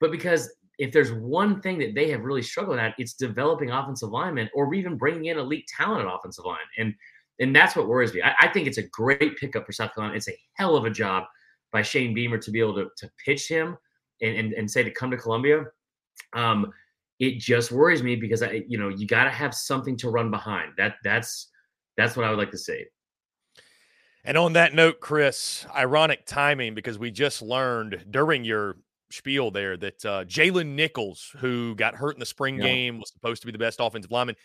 But 0.00 0.10
because 0.10 0.52
if 0.78 0.92
there's 0.92 1.12
one 1.12 1.60
thing 1.60 1.78
that 1.78 1.94
they 1.94 2.10
have 2.10 2.22
really 2.22 2.42
struggled 2.42 2.78
at, 2.78 2.94
it's 2.98 3.14
developing 3.14 3.70
offensive 3.70 4.10
linemen 4.10 4.50
or 4.54 4.72
even 4.74 4.96
bringing 4.96 5.26
in 5.26 5.38
elite 5.38 5.68
talent 5.76 6.06
at 6.06 6.12
offensive 6.12 6.44
line, 6.44 6.58
and 6.78 6.94
and 7.40 7.54
that's 7.54 7.76
what 7.76 7.88
worries 7.88 8.14
me. 8.14 8.22
I, 8.22 8.34
I 8.40 8.48
think 8.48 8.66
it's 8.66 8.78
a 8.78 8.88
great 8.88 9.36
pickup 9.36 9.66
for 9.66 9.72
South 9.72 9.94
Carolina. 9.94 10.16
It's 10.16 10.28
a 10.28 10.38
hell 10.54 10.76
of 10.76 10.84
a 10.84 10.90
job 10.90 11.24
by 11.72 11.82
Shane 11.82 12.14
Beamer 12.14 12.38
to 12.38 12.50
be 12.50 12.60
able 12.60 12.74
to 12.76 12.88
to 12.96 13.10
pitch 13.24 13.48
him 13.48 13.76
and 14.22 14.36
and, 14.36 14.52
and 14.52 14.70
say 14.70 14.82
to 14.82 14.90
come 14.90 15.10
to 15.10 15.16
Columbia. 15.16 15.64
Um, 16.32 16.72
it 17.20 17.38
just 17.38 17.70
worries 17.70 18.02
me 18.02 18.16
because 18.16 18.42
I, 18.42 18.64
you 18.68 18.78
know, 18.78 18.88
you 18.88 19.06
got 19.06 19.24
to 19.24 19.30
have 19.30 19.54
something 19.54 19.96
to 19.98 20.10
run 20.10 20.30
behind. 20.30 20.72
That 20.76 20.96
that's 21.04 21.50
that's 21.96 22.16
what 22.16 22.26
I 22.26 22.30
would 22.30 22.38
like 22.38 22.50
to 22.50 22.58
see. 22.58 22.84
And 24.24 24.38
on 24.38 24.54
that 24.54 24.74
note, 24.74 25.00
Chris, 25.00 25.66
ironic 25.74 26.24
timing 26.24 26.74
because 26.74 26.98
we 26.98 27.10
just 27.10 27.42
learned 27.42 28.06
during 28.10 28.44
your 28.44 28.76
spiel 29.10 29.50
there 29.50 29.76
that 29.76 30.04
uh, 30.04 30.24
Jalen 30.24 30.74
Nichols, 30.74 31.34
who 31.38 31.74
got 31.74 31.94
hurt 31.94 32.16
in 32.16 32.20
the 32.20 32.26
spring 32.26 32.56
yeah. 32.56 32.64
game, 32.64 32.98
was 32.98 33.12
supposed 33.12 33.42
to 33.42 33.46
be 33.46 33.52
the 33.52 33.58
best 33.58 33.80
offensive 33.80 34.10
lineman. 34.10 34.36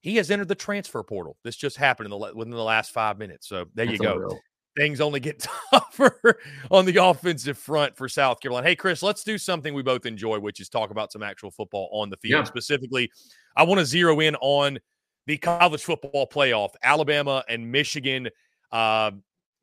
He 0.00 0.16
has 0.16 0.30
entered 0.30 0.48
the 0.48 0.54
transfer 0.54 1.02
portal. 1.02 1.36
This 1.44 1.56
just 1.56 1.76
happened 1.76 2.06
in 2.06 2.10
the, 2.10 2.34
within 2.34 2.50
the 2.52 2.62
last 2.62 2.92
five 2.92 3.18
minutes. 3.18 3.48
So 3.48 3.66
there 3.74 3.86
That's 3.86 3.98
you 3.98 3.98
go. 3.98 4.12
Unreal. 4.14 4.38
Things 4.76 5.00
only 5.00 5.18
get 5.18 5.40
tougher 5.72 6.38
on 6.70 6.84
the 6.84 6.96
offensive 7.02 7.58
front 7.58 7.96
for 7.96 8.08
South 8.08 8.40
Carolina. 8.40 8.66
Hey, 8.66 8.76
Chris, 8.76 9.02
let's 9.02 9.24
do 9.24 9.36
something 9.36 9.74
we 9.74 9.82
both 9.82 10.06
enjoy, 10.06 10.38
which 10.38 10.60
is 10.60 10.68
talk 10.68 10.90
about 10.90 11.10
some 11.10 11.22
actual 11.22 11.50
football 11.50 11.88
on 11.92 12.10
the 12.10 12.16
field. 12.18 12.44
Yeah. 12.44 12.44
Specifically, 12.44 13.10
I 13.56 13.64
want 13.64 13.80
to 13.80 13.84
zero 13.84 14.20
in 14.20 14.36
on 14.36 14.78
the 15.26 15.36
college 15.36 15.82
football 15.82 16.28
playoff, 16.28 16.70
Alabama 16.82 17.44
and 17.48 17.70
Michigan. 17.70 18.28
Uh, 18.72 19.12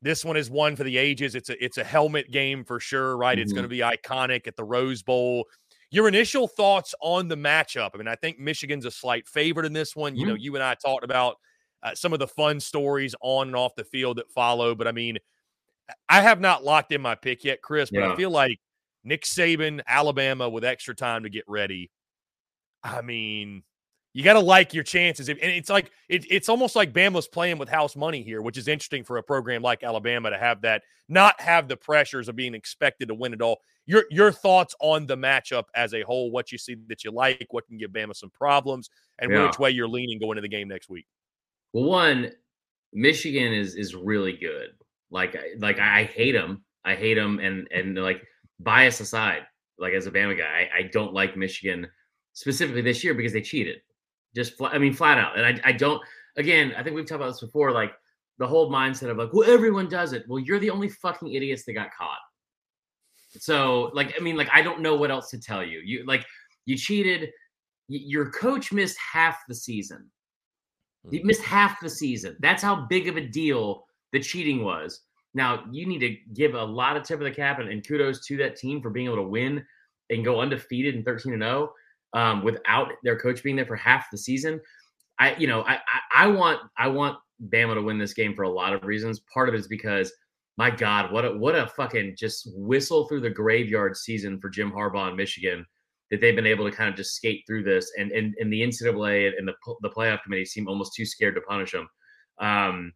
this 0.02 0.24
one 0.24 0.36
is 0.36 0.50
one 0.50 0.76
for 0.76 0.84
the 0.84 0.96
ages. 0.96 1.34
It's 1.34 1.48
a 1.48 1.64
it's 1.64 1.78
a 1.78 1.84
helmet 1.84 2.30
game 2.30 2.64
for 2.64 2.80
sure, 2.80 3.16
right? 3.16 3.36
Mm-hmm. 3.36 3.42
It's 3.42 3.52
going 3.52 3.64
to 3.64 3.68
be 3.68 3.78
iconic 3.78 4.46
at 4.46 4.56
the 4.56 4.64
Rose 4.64 5.02
Bowl. 5.02 5.44
Your 5.90 6.08
initial 6.08 6.48
thoughts 6.48 6.94
on 7.00 7.28
the 7.28 7.36
matchup? 7.36 7.90
I 7.94 7.98
mean, 7.98 8.08
I 8.08 8.16
think 8.16 8.38
Michigan's 8.38 8.84
a 8.84 8.90
slight 8.90 9.26
favorite 9.28 9.66
in 9.66 9.72
this 9.72 9.94
one. 9.94 10.14
You 10.14 10.22
mm-hmm. 10.22 10.30
know, 10.30 10.34
you 10.34 10.54
and 10.54 10.62
I 10.62 10.74
talked 10.74 11.04
about 11.04 11.36
uh, 11.82 11.94
some 11.94 12.12
of 12.12 12.18
the 12.18 12.26
fun 12.26 12.60
stories 12.60 13.14
on 13.20 13.48
and 13.48 13.56
off 13.56 13.74
the 13.76 13.84
field 13.84 14.18
that 14.18 14.30
follow, 14.30 14.74
but 14.74 14.88
I 14.88 14.92
mean, 14.92 15.18
I 16.08 16.20
have 16.20 16.40
not 16.40 16.64
locked 16.64 16.92
in 16.92 17.00
my 17.00 17.14
pick 17.14 17.44
yet, 17.44 17.62
Chris. 17.62 17.90
But 17.90 18.00
yeah. 18.00 18.12
I 18.12 18.16
feel 18.16 18.30
like 18.30 18.58
Nick 19.04 19.22
Saban, 19.22 19.80
Alabama, 19.86 20.48
with 20.48 20.64
extra 20.64 20.94
time 20.94 21.22
to 21.22 21.30
get 21.30 21.44
ready. 21.46 21.90
I 22.82 23.02
mean, 23.02 23.62
you 24.16 24.22
got 24.22 24.32
to 24.32 24.40
like 24.40 24.72
your 24.72 24.82
chances. 24.82 25.28
And 25.28 25.38
it's 25.42 25.68
like 25.68 25.90
it, 26.08 26.24
it's 26.30 26.48
almost 26.48 26.74
like 26.74 26.94
Bama's 26.94 27.28
playing 27.28 27.58
with 27.58 27.68
house 27.68 27.94
money 27.94 28.22
here, 28.22 28.40
which 28.40 28.56
is 28.56 28.66
interesting 28.66 29.04
for 29.04 29.18
a 29.18 29.22
program 29.22 29.60
like 29.60 29.82
Alabama 29.82 30.30
to 30.30 30.38
have 30.38 30.62
that, 30.62 30.84
not 31.06 31.38
have 31.38 31.68
the 31.68 31.76
pressures 31.76 32.26
of 32.30 32.34
being 32.34 32.54
expected 32.54 33.08
to 33.08 33.14
win 33.14 33.34
it 33.34 33.42
all. 33.42 33.58
Your 33.84 34.04
your 34.10 34.32
thoughts 34.32 34.74
on 34.80 35.04
the 35.04 35.18
matchup 35.18 35.64
as 35.74 35.92
a 35.92 36.00
whole, 36.00 36.30
what 36.30 36.50
you 36.50 36.56
see 36.56 36.76
that 36.86 37.04
you 37.04 37.10
like, 37.10 37.46
what 37.50 37.66
can 37.66 37.76
give 37.76 37.90
Bama 37.90 38.16
some 38.16 38.30
problems, 38.30 38.88
and 39.18 39.30
yeah. 39.30 39.44
which 39.44 39.58
way 39.58 39.70
you're 39.70 39.86
leaning 39.86 40.18
going 40.18 40.38
into 40.38 40.48
the 40.48 40.48
game 40.48 40.68
next 40.68 40.88
week. 40.88 41.04
Well, 41.74 41.84
one, 41.84 42.32
Michigan 42.94 43.52
is 43.52 43.74
is 43.74 43.94
really 43.94 44.32
good. 44.32 44.68
Like 45.10 45.36
like 45.58 45.78
I 45.78 46.04
hate 46.04 46.32
them. 46.32 46.64
I 46.86 46.94
hate 46.94 47.16
them, 47.16 47.38
and 47.38 47.68
and 47.70 47.94
like 47.98 48.22
bias 48.60 48.98
aside, 49.00 49.42
like 49.78 49.92
as 49.92 50.06
a 50.06 50.10
Bama 50.10 50.38
guy, 50.38 50.70
I, 50.74 50.78
I 50.78 50.82
don't 50.84 51.12
like 51.12 51.36
Michigan 51.36 51.86
specifically 52.32 52.80
this 52.80 53.04
year 53.04 53.12
because 53.12 53.34
they 53.34 53.42
cheated 53.42 53.82
just 54.36 54.52
I 54.60 54.78
mean, 54.78 54.92
flat 54.92 55.18
out. 55.18 55.36
And 55.36 55.44
I, 55.44 55.70
I 55.70 55.72
don't. 55.72 56.00
Again, 56.36 56.74
I 56.76 56.82
think 56.82 56.94
we've 56.94 57.06
talked 57.06 57.22
about 57.22 57.32
this 57.32 57.40
before. 57.40 57.72
Like 57.72 57.92
the 58.38 58.46
whole 58.46 58.70
mindset 58.70 59.10
of 59.10 59.16
like, 59.16 59.32
well, 59.32 59.50
everyone 59.50 59.88
does 59.88 60.12
it. 60.12 60.24
Well, 60.28 60.38
you're 60.38 60.60
the 60.60 60.70
only 60.70 60.90
fucking 60.90 61.32
idiots 61.32 61.64
that 61.64 61.72
got 61.72 61.88
caught. 61.98 62.18
So, 63.38 63.90
like, 63.94 64.14
I 64.16 64.22
mean, 64.22 64.36
like, 64.36 64.48
I 64.52 64.62
don't 64.62 64.80
know 64.80 64.94
what 64.94 65.10
else 65.10 65.30
to 65.30 65.40
tell 65.40 65.64
you. 65.64 65.80
You 65.84 66.04
like, 66.06 66.24
you 66.66 66.76
cheated. 66.76 67.30
your 67.88 68.30
coach 68.30 68.72
missed 68.72 68.98
half 68.98 69.40
the 69.48 69.54
season. 69.54 70.10
He 71.10 71.18
mm-hmm. 71.18 71.28
missed 71.28 71.42
half 71.42 71.80
the 71.80 71.90
season. 71.90 72.36
That's 72.40 72.62
how 72.62 72.86
big 72.88 73.08
of 73.08 73.16
a 73.16 73.26
deal 73.26 73.86
the 74.12 74.20
cheating 74.20 74.64
was. 74.64 75.00
Now, 75.34 75.64
you 75.70 75.86
need 75.86 76.00
to 76.00 76.16
give 76.34 76.54
a 76.54 76.64
lot 76.64 76.96
of 76.96 77.02
tip 77.02 77.20
of 77.20 77.24
the 77.24 77.30
cap 77.30 77.58
and, 77.58 77.68
and 77.68 77.86
kudos 77.86 78.26
to 78.26 78.36
that 78.38 78.56
team 78.56 78.80
for 78.80 78.90
being 78.90 79.06
able 79.06 79.16
to 79.16 79.22
win 79.22 79.64
and 80.10 80.24
go 80.24 80.40
undefeated 80.40 80.94
in 80.94 81.04
13 81.04 81.32
and 81.34 81.42
0 81.42 81.72
um, 82.16 82.42
without 82.42 82.92
their 83.04 83.18
coach 83.18 83.42
being 83.42 83.56
there 83.56 83.66
for 83.66 83.76
half 83.76 84.10
the 84.10 84.16
season. 84.16 84.58
I, 85.18 85.36
you 85.36 85.46
know, 85.46 85.62
I, 85.62 85.74
I, 85.74 86.24
I 86.24 86.26
want, 86.26 86.60
I 86.78 86.88
want 86.88 87.18
Bama 87.50 87.74
to 87.74 87.82
win 87.82 87.98
this 87.98 88.14
game 88.14 88.34
for 88.34 88.42
a 88.42 88.48
lot 88.48 88.72
of 88.72 88.84
reasons. 88.84 89.20
Part 89.32 89.48
of 89.48 89.54
it 89.54 89.58
is 89.58 89.68
because, 89.68 90.10
my 90.56 90.70
God, 90.70 91.12
what 91.12 91.26
a, 91.26 91.36
what 91.36 91.54
a 91.54 91.66
fucking 91.66 92.16
just 92.18 92.48
whistle 92.54 93.06
through 93.06 93.20
the 93.20 93.30
graveyard 93.30 93.96
season 93.96 94.40
for 94.40 94.48
Jim 94.48 94.72
Harbaugh 94.72 95.10
in 95.10 95.16
Michigan 95.16 95.66
that 96.10 96.20
they've 96.20 96.36
been 96.36 96.46
able 96.46 96.68
to 96.68 96.74
kind 96.74 96.88
of 96.88 96.96
just 96.96 97.14
skate 97.14 97.42
through 97.46 97.64
this, 97.64 97.90
and 97.98 98.12
and, 98.12 98.34
and 98.38 98.52
the 98.52 98.62
NCAA 98.62 99.32
and 99.36 99.46
the 99.46 99.54
the 99.82 99.90
playoff 99.90 100.22
committee 100.22 100.44
seem 100.44 100.68
almost 100.68 100.94
too 100.94 101.04
scared 101.04 101.34
to 101.34 101.40
punish 101.42 101.72
them 101.72 101.88
um, 102.38 102.92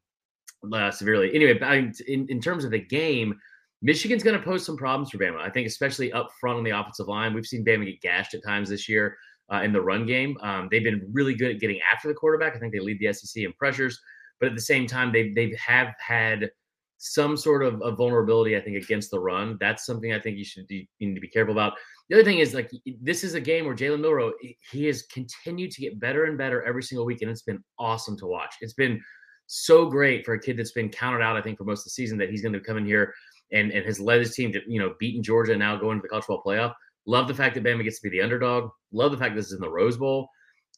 uh, 0.72 0.90
severely. 0.90 1.34
Anyway, 1.34 1.58
in 2.06 2.26
in 2.28 2.40
terms 2.40 2.64
of 2.64 2.70
the 2.70 2.78
game, 2.78 3.38
Michigan's 3.82 4.22
going 4.22 4.38
to 4.38 4.44
pose 4.44 4.64
some 4.64 4.76
problems 4.76 5.10
for 5.10 5.18
Bama. 5.18 5.40
I 5.40 5.50
think, 5.50 5.66
especially 5.66 6.12
up 6.12 6.30
front 6.38 6.58
on 6.58 6.64
the 6.64 6.70
offensive 6.70 7.08
line. 7.08 7.32
We've 7.32 7.46
seen 7.46 7.64
Bama 7.64 7.86
get 7.86 8.00
gashed 8.00 8.34
at 8.34 8.44
times 8.44 8.68
this 8.68 8.88
year 8.88 9.16
uh, 9.52 9.62
in 9.62 9.72
the 9.72 9.80
run 9.80 10.06
game. 10.06 10.36
Um, 10.42 10.68
they've 10.70 10.84
been 10.84 11.08
really 11.12 11.34
good 11.34 11.50
at 11.50 11.60
getting 11.60 11.80
after 11.92 12.08
the 12.08 12.14
quarterback. 12.14 12.54
I 12.54 12.58
think 12.58 12.72
they 12.72 12.80
lead 12.80 12.98
the 13.00 13.12
SEC 13.12 13.42
in 13.42 13.52
pressures, 13.54 14.00
but 14.38 14.48
at 14.48 14.54
the 14.54 14.60
same 14.60 14.86
time, 14.86 15.12
they 15.12 15.30
they 15.30 15.54
have 15.58 15.94
had 15.98 16.50
some 16.98 17.34
sort 17.34 17.62
of 17.62 17.80
a 17.82 17.92
vulnerability. 17.92 18.56
I 18.56 18.60
think 18.60 18.76
against 18.76 19.10
the 19.10 19.18
run. 19.18 19.56
That's 19.58 19.86
something 19.86 20.12
I 20.12 20.20
think 20.20 20.36
you 20.36 20.44
should 20.44 20.66
be, 20.66 20.86
you 20.98 21.08
need 21.08 21.14
to 21.14 21.20
be 21.20 21.28
careful 21.28 21.52
about. 21.52 21.72
The 22.10 22.16
other 22.16 22.24
thing 22.24 22.40
is 22.40 22.52
like 22.52 22.70
this 23.00 23.24
is 23.24 23.34
a 23.34 23.40
game 23.40 23.64
where 23.64 23.74
Jalen 23.74 24.00
Milroe 24.00 24.32
he 24.70 24.84
has 24.86 25.02
continued 25.04 25.70
to 25.72 25.80
get 25.80 25.98
better 25.98 26.24
and 26.24 26.36
better 26.36 26.62
every 26.64 26.82
single 26.82 27.06
week, 27.06 27.22
and 27.22 27.30
it's 27.30 27.42
been 27.42 27.64
awesome 27.78 28.16
to 28.18 28.26
watch. 28.26 28.56
It's 28.60 28.74
been 28.74 29.00
so 29.46 29.86
great 29.86 30.24
for 30.24 30.34
a 30.34 30.40
kid 30.40 30.56
that's 30.56 30.72
been 30.72 30.88
counted 30.88 31.22
out. 31.22 31.36
I 31.36 31.42
think 31.42 31.58
for 31.58 31.64
most 31.64 31.80
of 31.80 31.84
the 31.84 31.90
season 31.90 32.18
that 32.18 32.30
he's 32.30 32.42
going 32.42 32.52
to 32.52 32.60
come 32.60 32.76
in 32.76 32.86
here 32.86 33.12
and, 33.52 33.70
and 33.72 33.84
has 33.84 34.00
led 34.00 34.20
his 34.20 34.34
team 34.34 34.52
to, 34.52 34.60
you 34.66 34.80
know, 34.80 34.94
beating 34.98 35.22
Georgia 35.22 35.52
and 35.52 35.60
now 35.60 35.76
going 35.76 35.98
to 35.98 36.02
the 36.02 36.08
college 36.08 36.24
football 36.24 36.42
playoff. 36.44 36.74
Love 37.06 37.28
the 37.28 37.34
fact 37.34 37.54
that 37.54 37.64
Bama 37.64 37.82
gets 37.82 38.00
to 38.00 38.08
be 38.08 38.16
the 38.16 38.22
underdog. 38.22 38.70
Love 38.92 39.10
the 39.10 39.18
fact 39.18 39.34
this 39.34 39.46
is 39.46 39.52
in 39.52 39.60
the 39.60 39.70
Rose 39.70 39.96
Bowl. 39.96 40.28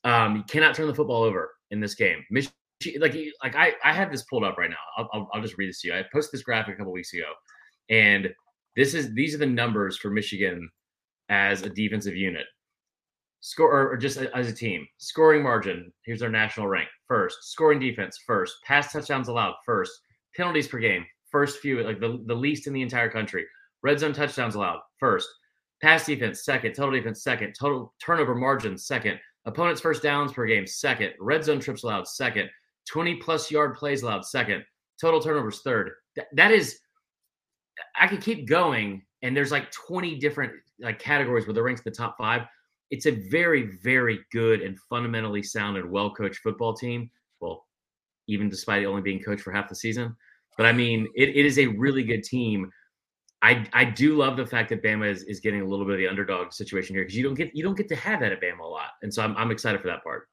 Um, 0.04 0.36
you 0.36 0.42
cannot 0.44 0.74
turn 0.74 0.86
the 0.86 0.94
football 0.94 1.22
over 1.22 1.50
in 1.70 1.80
this 1.80 1.94
game. 1.94 2.24
Mich- 2.30 2.50
like, 2.98 3.14
like 3.42 3.54
I, 3.54 3.74
I 3.84 3.92
have 3.92 4.10
this 4.10 4.24
pulled 4.24 4.44
up 4.44 4.58
right 4.58 4.70
now. 4.70 4.76
I'll, 4.96 5.08
I'll, 5.12 5.28
I'll 5.32 5.42
just 5.42 5.56
read 5.58 5.68
this 5.68 5.80
to 5.82 5.88
you. 5.88 5.94
I 5.94 6.04
posted 6.12 6.38
this 6.38 6.44
graphic 6.44 6.74
a 6.74 6.78
couple 6.78 6.92
weeks 6.92 7.12
ago, 7.12 7.30
and 7.90 8.28
this 8.74 8.94
is 8.94 9.12
these 9.14 9.34
are 9.34 9.38
the 9.38 9.46
numbers 9.46 9.96
for 9.98 10.10
Michigan 10.10 10.68
as 11.28 11.62
a 11.62 11.70
defensive 11.70 12.16
unit, 12.16 12.46
score 13.40 13.70
or, 13.70 13.92
or 13.92 13.96
just 13.96 14.18
as 14.18 14.48
a 14.48 14.52
team. 14.52 14.86
Scoring 14.98 15.42
margin. 15.42 15.92
Here's 16.04 16.22
our 16.22 16.28
national 16.28 16.66
rank. 16.66 16.88
First, 17.06 17.52
scoring 17.52 17.78
defense. 17.78 18.18
First, 18.26 18.56
pass 18.64 18.92
touchdowns 18.92 19.28
allowed. 19.28 19.54
First, 19.64 19.92
penalties 20.34 20.66
per 20.66 20.78
game 20.78 21.04
first 21.32 21.58
few, 21.58 21.82
like 21.82 21.98
the, 21.98 22.22
the 22.26 22.34
least 22.34 22.66
in 22.66 22.72
the 22.72 22.82
entire 22.82 23.10
country. 23.10 23.44
Red 23.82 23.98
zone 23.98 24.12
touchdowns 24.12 24.54
allowed, 24.54 24.80
first. 25.00 25.28
Pass 25.82 26.06
defense, 26.06 26.44
second. 26.44 26.74
Total 26.74 26.92
defense, 26.92 27.24
second. 27.24 27.54
Total 27.58 27.92
turnover 28.00 28.36
margin, 28.36 28.78
second. 28.78 29.18
Opponents' 29.44 29.80
first 29.80 30.02
downs 30.02 30.32
per 30.32 30.46
game, 30.46 30.66
second. 30.66 31.14
Red 31.18 31.42
zone 31.42 31.58
trips 31.58 31.82
allowed, 31.82 32.06
second. 32.06 32.48
20 32.88 33.16
plus 33.16 33.50
yard 33.50 33.74
plays 33.74 34.02
allowed, 34.02 34.24
second. 34.24 34.62
Total 35.00 35.20
turnovers, 35.20 35.60
third. 35.62 35.90
Th- 36.14 36.28
that 36.34 36.52
is, 36.52 36.78
I 37.98 38.06
could 38.06 38.20
keep 38.20 38.46
going, 38.46 39.02
and 39.22 39.36
there's 39.36 39.50
like 39.50 39.72
20 39.72 40.18
different 40.18 40.52
like 40.80 41.00
categories 41.00 41.46
where 41.46 41.54
they're 41.54 41.64
ranked 41.64 41.82
the 41.82 41.90
top 41.90 42.16
five. 42.16 42.42
It's 42.92 43.06
a 43.06 43.28
very, 43.30 43.78
very 43.82 44.20
good 44.30 44.60
and 44.60 44.78
fundamentally 44.88 45.42
sound 45.42 45.76
and 45.78 45.90
well 45.90 46.14
coached 46.14 46.38
football 46.38 46.74
team. 46.74 47.10
Well, 47.40 47.66
even 48.28 48.48
despite 48.48 48.84
only 48.84 49.02
being 49.02 49.22
coached 49.22 49.42
for 49.42 49.50
half 49.52 49.68
the 49.68 49.74
season. 49.74 50.14
But 50.56 50.66
I 50.66 50.72
mean, 50.72 51.08
it, 51.14 51.30
it 51.30 51.46
is 51.46 51.58
a 51.58 51.66
really 51.66 52.02
good 52.02 52.22
team. 52.22 52.70
I 53.42 53.66
I 53.72 53.84
do 53.84 54.16
love 54.16 54.36
the 54.36 54.46
fact 54.46 54.68
that 54.70 54.82
Bama 54.82 55.10
is, 55.10 55.24
is 55.24 55.40
getting 55.40 55.60
a 55.60 55.64
little 55.64 55.84
bit 55.84 55.94
of 55.94 55.98
the 55.98 56.08
underdog 56.08 56.52
situation 56.52 56.94
here 56.94 57.04
because 57.04 57.16
you 57.16 57.24
don't 57.24 57.34
get 57.34 57.50
you 57.54 57.62
don't 57.62 57.76
get 57.76 57.88
to 57.88 57.96
have 57.96 58.20
that 58.20 58.32
at 58.32 58.40
Bama 58.40 58.60
a 58.60 58.66
lot, 58.66 58.90
and 59.02 59.12
so 59.12 59.22
I'm 59.22 59.36
I'm 59.36 59.50
excited 59.50 59.80
for 59.80 59.88
that 59.88 60.04
part. 60.04 60.28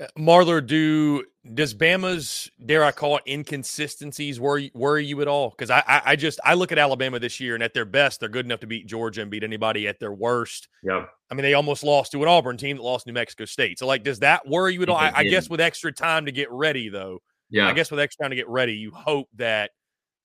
Uh, 0.00 0.06
Marler, 0.16 0.64
do 0.64 1.24
does 1.54 1.74
Bama's 1.74 2.50
dare 2.64 2.84
I 2.84 2.92
call 2.92 3.16
it 3.16 3.22
inconsistencies 3.26 4.38
worry 4.38 4.70
worry 4.74 5.04
you 5.04 5.20
at 5.22 5.28
all? 5.28 5.50
Because 5.50 5.70
I, 5.70 5.82
I, 5.86 6.02
I 6.06 6.16
just 6.16 6.40
I 6.44 6.54
look 6.54 6.72
at 6.72 6.78
Alabama 6.78 7.18
this 7.18 7.40
year 7.40 7.54
and 7.54 7.62
at 7.62 7.74
their 7.74 7.84
best 7.84 8.20
they're 8.20 8.28
good 8.28 8.44
enough 8.44 8.60
to 8.60 8.66
beat 8.66 8.86
Georgia 8.86 9.22
and 9.22 9.30
beat 9.30 9.44
anybody. 9.44 9.88
At 9.88 9.98
their 9.98 10.12
worst, 10.12 10.68
yeah, 10.82 11.06
I 11.30 11.34
mean 11.34 11.42
they 11.42 11.54
almost 11.54 11.82
lost 11.82 12.12
to 12.12 12.22
an 12.22 12.28
Auburn 12.28 12.56
team 12.56 12.76
that 12.76 12.82
lost 12.82 13.06
New 13.06 13.12
Mexico 13.12 13.44
State. 13.44 13.78
So 13.78 13.86
like, 13.86 14.02
does 14.02 14.20
that 14.20 14.46
worry 14.46 14.74
you 14.74 14.82
at 14.82 14.88
all? 14.88 14.96
I, 14.96 15.12
I 15.14 15.24
guess 15.24 15.48
with 15.48 15.60
extra 15.60 15.92
time 15.92 16.26
to 16.26 16.32
get 16.32 16.50
ready 16.50 16.88
though, 16.88 17.20
yeah. 17.50 17.68
I 17.68 17.72
guess 17.72 17.90
with 17.90 18.00
extra 18.00 18.24
time 18.24 18.30
to 18.30 18.36
get 18.36 18.48
ready, 18.48 18.74
you 18.74 18.90
hope 18.90 19.28
that 19.36 19.70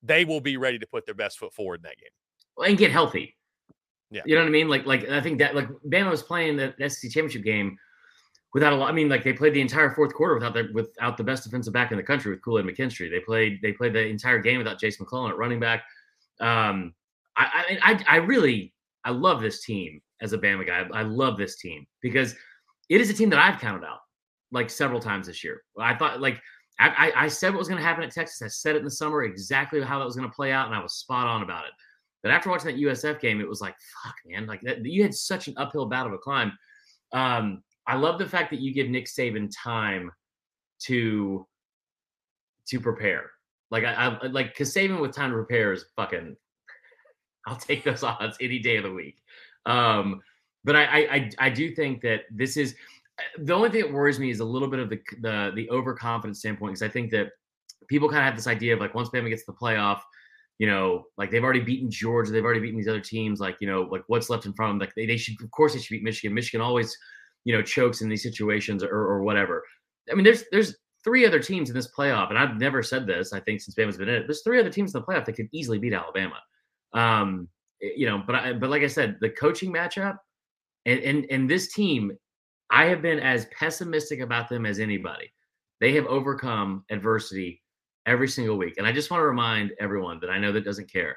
they 0.02 0.26
will 0.26 0.42
be 0.42 0.58
ready 0.58 0.80
to 0.80 0.88
put 0.88 1.06
their 1.06 1.16
best 1.16 1.40
foot 1.40 1.54
forward 1.54 1.76
in 1.76 1.84
that 1.84 1.98
game. 1.98 2.10
Well, 2.58 2.68
and 2.68 2.78
get 2.78 2.92
healthy. 2.92 3.36
Yeah. 4.12 4.22
You 4.26 4.36
know 4.36 4.42
what 4.42 4.48
I 4.48 4.52
mean? 4.52 4.68
Like, 4.68 4.86
like 4.86 5.10
I 5.10 5.22
think 5.22 5.40
that 5.40 5.56
like 5.56 5.68
Bama 5.90 6.12
was 6.12 6.22
playing 6.22 6.58
the 6.58 6.74
SEC 6.80 7.12
championship 7.12 7.44
game 7.44 7.78
without 8.54 8.74
a 8.74 8.76
lot. 8.76 8.90
I 8.90 8.92
mean, 8.92 9.10
like 9.10 9.24
they 9.24 9.34
played 9.34 9.54
the 9.54 9.62
entire 9.62 9.92
fourth 9.96 10.14
quarter 10.14 10.36
without 10.36 10.54
their 10.54 10.70
without 10.74 11.18
the 11.18 11.24
best 11.24 11.44
defensive 11.44 11.74
back 11.74 11.92
in 11.92 11.98
the 11.98 12.04
country 12.04 12.32
with 12.32 12.44
Kool 12.44 12.60
Aid 12.60 12.66
McKinstry. 12.66 13.10
They 13.10 13.20
played 13.20 13.60
they 13.62 13.72
played 13.72 13.94
the 13.94 14.06
entire 14.06 14.40
game 14.40 14.60
without 14.60 14.80
Jason 14.80 15.04
McClellan 15.04 15.32
at 15.32 15.38
running 15.38 15.60
back. 15.60 15.84
Um, 16.40 16.94
I, 17.36 17.80
I 17.82 18.04
I 18.08 18.16
really 18.18 18.74
I 19.04 19.12
love 19.12 19.42
this 19.42 19.64
team 19.64 20.02
as 20.22 20.34
a 20.34 20.38
Bama 20.38 20.66
guy. 20.68 20.86
I 20.94 21.02
love 21.02 21.38
this 21.38 21.58
team 21.58 21.86
because 22.02 22.36
it 22.90 23.02
is 23.02 23.10
a 23.10 23.14
team 23.14 23.30
that 23.32 23.40
I've 23.40 23.60
counted 23.60 23.86
out 23.86 24.00
like 24.52 24.70
several 24.70 25.00
times 25.00 25.28
this 25.28 25.44
year. 25.44 25.64
I 25.78 25.96
thought 25.96 26.22
like 26.22 26.40
I, 26.80 27.14
I, 27.16 27.28
said 27.28 27.52
what 27.52 27.60
was 27.60 27.68
going 27.68 27.80
to 27.80 27.86
happen 27.86 28.04
at 28.04 28.12
Texas. 28.12 28.42
I 28.42 28.48
said 28.48 28.76
it 28.76 28.80
in 28.80 28.86
the 28.86 28.92
summer 28.92 29.24
exactly 29.24 29.80
how 29.82 30.00
that 30.00 30.06
was 30.06 30.16
going 30.16 30.28
to 30.28 30.36
play 30.36 30.52
out, 30.52 30.66
and 30.66 30.76
I 30.76 30.82
was 30.82 30.94
spot 30.96 31.28
on 31.28 31.44
about 31.44 31.66
it. 31.66 31.72
But 32.24 32.32
after 32.32 32.50
watching 32.50 32.68
that 32.68 32.82
USF 32.82 33.20
game, 33.20 33.42
it 33.42 33.48
was 33.48 33.62
like, 33.62 33.76
fuck, 34.04 34.16
man, 34.26 34.48
like 34.48 34.62
that, 34.62 34.84
you 34.84 35.04
had 35.04 35.14
such 35.14 35.48
an 35.48 35.54
uphill 35.58 35.86
battle 35.86 36.12
to 36.12 36.18
climb. 36.18 36.54
Um, 37.12 37.62
I 37.86 37.96
love 37.96 38.18
the 38.18 38.28
fact 38.28 38.50
that 38.52 38.60
you 38.60 38.74
give 38.74 38.90
Nick 38.90 39.06
Saban 39.06 39.52
time 39.56 40.12
to 40.86 41.46
to 42.70 42.80
prepare. 42.80 43.32
Like 43.72 43.84
I, 43.84 44.18
I 44.22 44.28
like 44.28 44.48
because 44.50 44.74
Saban 44.74 45.02
with 45.02 45.14
time 45.14 45.32
to 45.32 45.36
prepare 45.36 45.74
is 45.74 45.86
fucking. 45.96 46.36
I'll 47.46 47.58
take 47.58 47.84
those 47.84 48.04
odds 48.04 48.38
any 48.40 48.60
day 48.60 48.78
of 48.78 48.84
the 48.84 48.94
week. 48.94 49.18
Um, 49.66 50.22
but 50.64 50.78
I, 50.78 50.84
I 50.84 51.30
I 51.40 51.50
do 51.50 51.76
think 51.76 52.02
that 52.02 52.22
this 52.32 52.56
is 52.56 52.74
the 53.38 53.54
only 53.54 53.70
thing 53.70 53.82
that 53.82 53.94
worries 53.94 54.20
me 54.20 54.30
is 54.30 54.40
a 54.40 54.46
little 54.46 54.68
bit 54.68 54.80
of 54.80 54.90
the 54.90 55.00
the, 55.22 55.52
the 55.56 55.70
overconfidence 55.70 56.40
standpoint 56.40 56.74
because 56.74 56.82
I 56.82 56.92
think 56.92 57.12
that 57.12 57.30
people 57.88 58.10
kind 58.10 58.20
of 58.20 58.26
have 58.26 58.36
this 58.36 58.48
idea 58.48 58.74
of 58.74 58.80
like 58.80 58.96
once 58.96 59.10
Bama 59.10 59.30
gets 59.30 59.46
the 59.46 59.54
playoff, 59.54 60.02
you 60.60 60.68
know, 60.68 61.04
like 61.18 61.32
they've 61.32 61.44
already 61.44 61.60
beaten 61.60 61.90
Georgia, 61.90 62.32
they've 62.32 62.44
already 62.44 62.60
beaten 62.60 62.78
these 62.78 62.88
other 62.88 63.00
teams, 63.00 63.40
like 63.40 63.58
you 63.60 63.68
know, 63.68 63.82
like 63.84 64.04
what's 64.08 64.30
left 64.30 64.46
in 64.46 64.54
front 64.54 64.72
of 64.72 64.74
them. 64.74 64.80
Like 64.80 64.96
they, 64.96 65.06
they 65.06 65.18
should, 65.18 65.36
of 65.42 65.52
course, 65.52 65.74
they 65.74 65.80
should 65.80 65.94
beat 65.94 66.04
Michigan. 66.04 66.34
Michigan 66.34 66.62
always, 66.62 66.96
you 67.46 67.56
know, 67.56 67.62
chokes 67.62 68.02
in 68.02 68.10
these 68.10 68.24
situations 68.24 68.84
or, 68.84 68.96
or 68.96 69.24
whatever. 69.24 69.64
I 70.12 70.16
mean, 70.16 70.24
there's 70.24 70.44
there's 70.52 70.76
three 71.04 71.26
other 71.26 71.40
teams 71.40 71.70
in 71.70 71.76
this 71.76 71.92
playoff, 71.98 72.30
and 72.30 72.38
I've 72.38 72.58
never 72.58 72.82
said 72.82 73.06
this. 73.06 73.34
I 73.34 73.40
think 73.42 73.62
since 73.62 73.76
Bama's 73.76 73.98
been 73.98 74.10
in 74.10 74.16
it, 74.16 74.28
there's 74.28 74.42
three 74.44 74.60
other 74.60 74.70
teams 74.70 74.94
in 74.94 75.02
the 75.02 75.06
playoff 75.06 75.26
that 75.26 75.34
could 75.34 75.50
easily 75.52 75.80
beat 75.80 75.94
Alabama. 75.94 76.40
Um, 76.94 77.48
you 77.82 78.06
know, 78.06 78.24
but 78.26 78.36
I, 78.36 78.54
but 78.54 78.70
like 78.70 78.84
I 78.84 78.88
said, 78.88 79.18
the 79.22 79.30
coaching 79.30 79.74
matchup 79.74 80.18
and 80.86 81.00
and 81.00 81.26
and 81.30 81.50
this 81.50 81.74
team, 81.74 82.12
I 82.74 82.86
have 82.86 83.04
been 83.04 83.20
as 83.20 83.46
pessimistic 83.58 84.20
about 84.20 84.50
them 84.50 84.66
as 84.66 84.80
anybody. 84.80 85.32
They 85.80 85.94
have 85.94 86.08
overcome 86.08 86.84
adversity 86.90 87.62
every 88.08 88.28
single 88.28 88.58
week, 88.58 88.74
and 88.80 88.88
I 88.88 88.92
just 88.92 89.12
want 89.12 89.22
to 89.22 89.28
remind 89.28 89.74
everyone 89.80 90.20
that 90.22 90.32
I 90.32 90.40
know 90.40 90.52
that 90.52 90.66
doesn't 90.66 90.92
care 90.92 91.16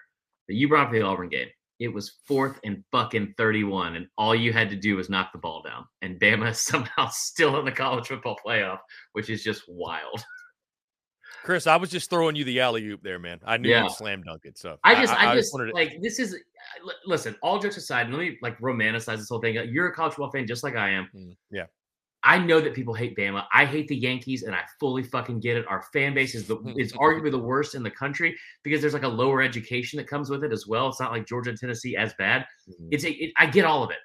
that 0.48 0.54
you 0.54 0.68
brought 0.68 0.88
up 0.88 0.92
the 0.92 1.00
Auburn 1.00 1.30
game. 1.30 1.48
It 1.80 1.88
was 1.88 2.18
fourth 2.26 2.60
and 2.62 2.84
fucking 2.92 3.36
31, 3.38 3.96
and 3.96 4.06
all 4.18 4.34
you 4.34 4.52
had 4.52 4.68
to 4.68 4.76
do 4.76 4.96
was 4.96 5.08
knock 5.08 5.32
the 5.32 5.38
ball 5.38 5.62
down. 5.62 5.86
And 6.02 6.20
Bama 6.20 6.50
is 6.50 6.60
somehow 6.62 7.08
still 7.08 7.58
in 7.58 7.64
the 7.64 7.72
college 7.72 8.08
football 8.08 8.36
playoff, 8.46 8.80
which 9.12 9.30
is 9.30 9.42
just 9.42 9.62
wild. 9.66 10.22
Chris, 11.46 11.68
I 11.68 11.76
was 11.76 11.90
just 11.90 12.11
throwing 12.11 12.35
you 12.35 12.42
the 12.42 12.61
alley 12.61 12.85
oop 12.88 13.04
there, 13.04 13.20
man. 13.20 13.38
I 13.46 13.56
knew 13.56 13.68
yeah. 13.68 13.85
you'd 13.85 13.92
slam 13.92 14.22
dunk 14.22 14.42
it. 14.44 14.59
So 14.59 14.78
I 14.82 14.96
just, 14.96 15.14
I, 15.14 15.26
I, 15.26 15.30
I 15.30 15.37
just 15.37 15.52
to... 15.52 15.70
like 15.72 16.02
this 16.02 16.18
is. 16.18 16.37
Listen, 17.06 17.37
all 17.40 17.61
jokes 17.61 17.76
aside, 17.76 18.11
let 18.11 18.18
me 18.18 18.37
like 18.42 18.59
romanticize 18.59 19.18
this 19.18 19.28
whole 19.28 19.40
thing. 19.40 19.54
You're 19.70 19.87
a 19.87 19.94
college 19.94 20.14
football 20.14 20.32
fan, 20.32 20.48
just 20.48 20.64
like 20.64 20.74
I 20.74 20.90
am. 20.90 21.09
Mm, 21.14 21.37
yeah. 21.52 21.66
I 22.24 22.38
know 22.38 22.61
that 22.61 22.74
people 22.74 22.92
hate 22.92 23.16
Bama. 23.16 23.44
I 23.54 23.64
hate 23.64 23.87
the 23.87 23.94
Yankees, 23.94 24.42
and 24.42 24.56
I 24.56 24.62
fully 24.80 25.04
fucking 25.04 25.38
get 25.38 25.56
it. 25.56 25.64
Our 25.68 25.82
fan 25.92 26.12
base 26.12 26.35
is 26.35 26.48
the 26.48 26.56
is 26.76 26.92
arguably 26.94 27.30
the 27.30 27.38
worst 27.38 27.76
in 27.76 27.85
the 27.85 27.90
country 27.92 28.37
because 28.64 28.80
there's 28.80 28.94
like 28.94 29.04
a 29.04 29.09
lower 29.09 29.40
education 29.40 29.98
that 29.98 30.09
comes 30.09 30.28
with 30.28 30.42
it 30.42 30.52
as 30.52 30.66
well. 30.66 30.88
It's 30.88 30.98
not 30.98 31.12
like 31.12 31.28
Georgia 31.28 31.50
and 31.50 31.59
Tennessee 31.59 31.96
as 31.96 32.12
bad. 32.18 32.44
Mm-hmm. 32.68 32.88
It's 32.90 33.04
a, 33.04 33.12
it, 33.12 33.32
I 33.37 33.46
get 33.46 33.64
all 33.64 33.85
of 33.85 33.90
it. 33.90 33.98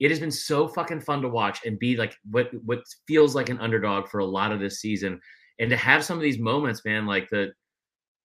It 0.00 0.10
has 0.10 0.20
been 0.20 0.30
so 0.30 0.68
fucking 0.68 1.00
fun 1.00 1.22
to 1.22 1.28
watch 1.28 1.64
and 1.64 1.78
be 1.78 1.96
like 1.96 2.14
what 2.30 2.50
what 2.66 2.82
feels 3.08 3.34
like 3.34 3.48
an 3.48 3.58
underdog 3.58 4.08
for 4.08 4.18
a 4.18 4.26
lot 4.26 4.52
of 4.52 4.60
this 4.60 4.80
season, 4.80 5.18
and 5.58 5.70
to 5.70 5.76
have 5.76 6.04
some 6.04 6.16
of 6.16 6.22
these 6.22 6.38
moments, 6.38 6.84
man, 6.84 7.06
like 7.06 7.28
the, 7.30 7.52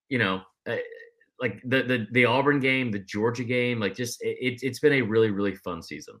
you 0.08 0.18
know. 0.18 0.42
Uh, 0.66 0.76
like 1.40 1.58
the, 1.64 1.82
the 1.82 2.06
the 2.12 2.26
Auburn 2.26 2.60
game, 2.60 2.90
the 2.90 2.98
Georgia 2.98 3.44
game, 3.44 3.80
like 3.80 3.94
just 3.94 4.18
it, 4.20 4.60
it's 4.62 4.78
been 4.78 4.92
a 4.92 5.00
really 5.00 5.30
really 5.30 5.54
fun 5.54 5.82
season. 5.82 6.20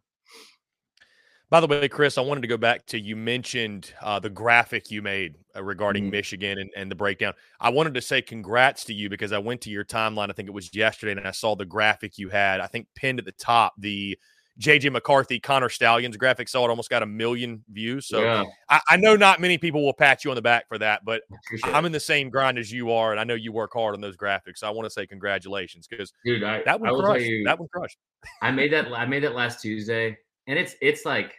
By 1.50 1.60
the 1.60 1.66
way, 1.66 1.88
Chris, 1.88 2.16
I 2.16 2.20
wanted 2.20 2.42
to 2.42 2.46
go 2.46 2.56
back 2.56 2.86
to 2.86 3.00
you 3.00 3.16
mentioned 3.16 3.92
uh, 4.00 4.20
the 4.20 4.30
graphic 4.30 4.88
you 4.92 5.02
made 5.02 5.34
uh, 5.56 5.64
regarding 5.64 6.04
mm-hmm. 6.04 6.12
Michigan 6.12 6.58
and, 6.60 6.70
and 6.76 6.88
the 6.88 6.94
breakdown. 6.94 7.34
I 7.58 7.70
wanted 7.70 7.94
to 7.94 8.00
say 8.00 8.22
congrats 8.22 8.84
to 8.84 8.94
you 8.94 9.10
because 9.10 9.32
I 9.32 9.38
went 9.38 9.60
to 9.62 9.70
your 9.70 9.84
timeline, 9.84 10.30
I 10.30 10.32
think 10.32 10.48
it 10.48 10.54
was 10.54 10.72
yesterday, 10.72 11.10
and 11.10 11.26
I 11.26 11.32
saw 11.32 11.56
the 11.56 11.64
graphic 11.64 12.18
you 12.18 12.28
had, 12.28 12.60
I 12.60 12.68
think 12.68 12.86
pinned 12.94 13.18
at 13.18 13.24
the 13.24 13.32
top, 13.32 13.74
the 13.76 14.16
JJ 14.60 14.92
McCarthy, 14.92 15.40
Connor 15.40 15.70
Stalions 15.70 16.16
graphic. 16.16 16.48
Saw 16.48 16.66
it 16.66 16.70
almost 16.70 16.90
got 16.90 17.02
a 17.02 17.06
million 17.06 17.64
views. 17.70 18.06
So 18.06 18.20
yeah. 18.22 18.44
I, 18.68 18.80
I, 18.90 18.96
know 18.98 19.16
not 19.16 19.40
many 19.40 19.56
people 19.56 19.82
will 19.82 19.94
pat 19.94 20.22
you 20.22 20.30
on 20.30 20.34
the 20.34 20.42
back 20.42 20.68
for 20.68 20.76
that, 20.78 21.02
but 21.04 21.22
I'm 21.64 21.86
in 21.86 21.92
the 21.92 22.00
same 22.00 22.28
grind 22.28 22.58
as 22.58 22.70
you 22.70 22.92
are, 22.92 23.10
and 23.10 23.18
I 23.18 23.24
know 23.24 23.34
you 23.34 23.52
work 23.52 23.72
hard 23.72 23.94
on 23.94 24.02
those 24.02 24.18
graphics. 24.18 24.58
So 24.58 24.66
I 24.66 24.70
want 24.70 24.84
to 24.84 24.90
say 24.90 25.06
congratulations 25.06 25.86
because 25.86 26.12
dude, 26.24 26.42
I, 26.42 26.62
that 26.64 26.78
one 26.78 26.94
crushed. 27.00 27.24
You, 27.24 27.44
that 27.44 27.58
one 27.58 27.68
crushed. 27.72 27.96
I 28.42 28.50
made 28.50 28.72
that. 28.72 28.92
I 28.92 29.06
made 29.06 29.24
that 29.24 29.34
last 29.34 29.62
Tuesday, 29.62 30.18
and 30.46 30.58
it's 30.58 30.76
it's 30.82 31.06
like 31.06 31.34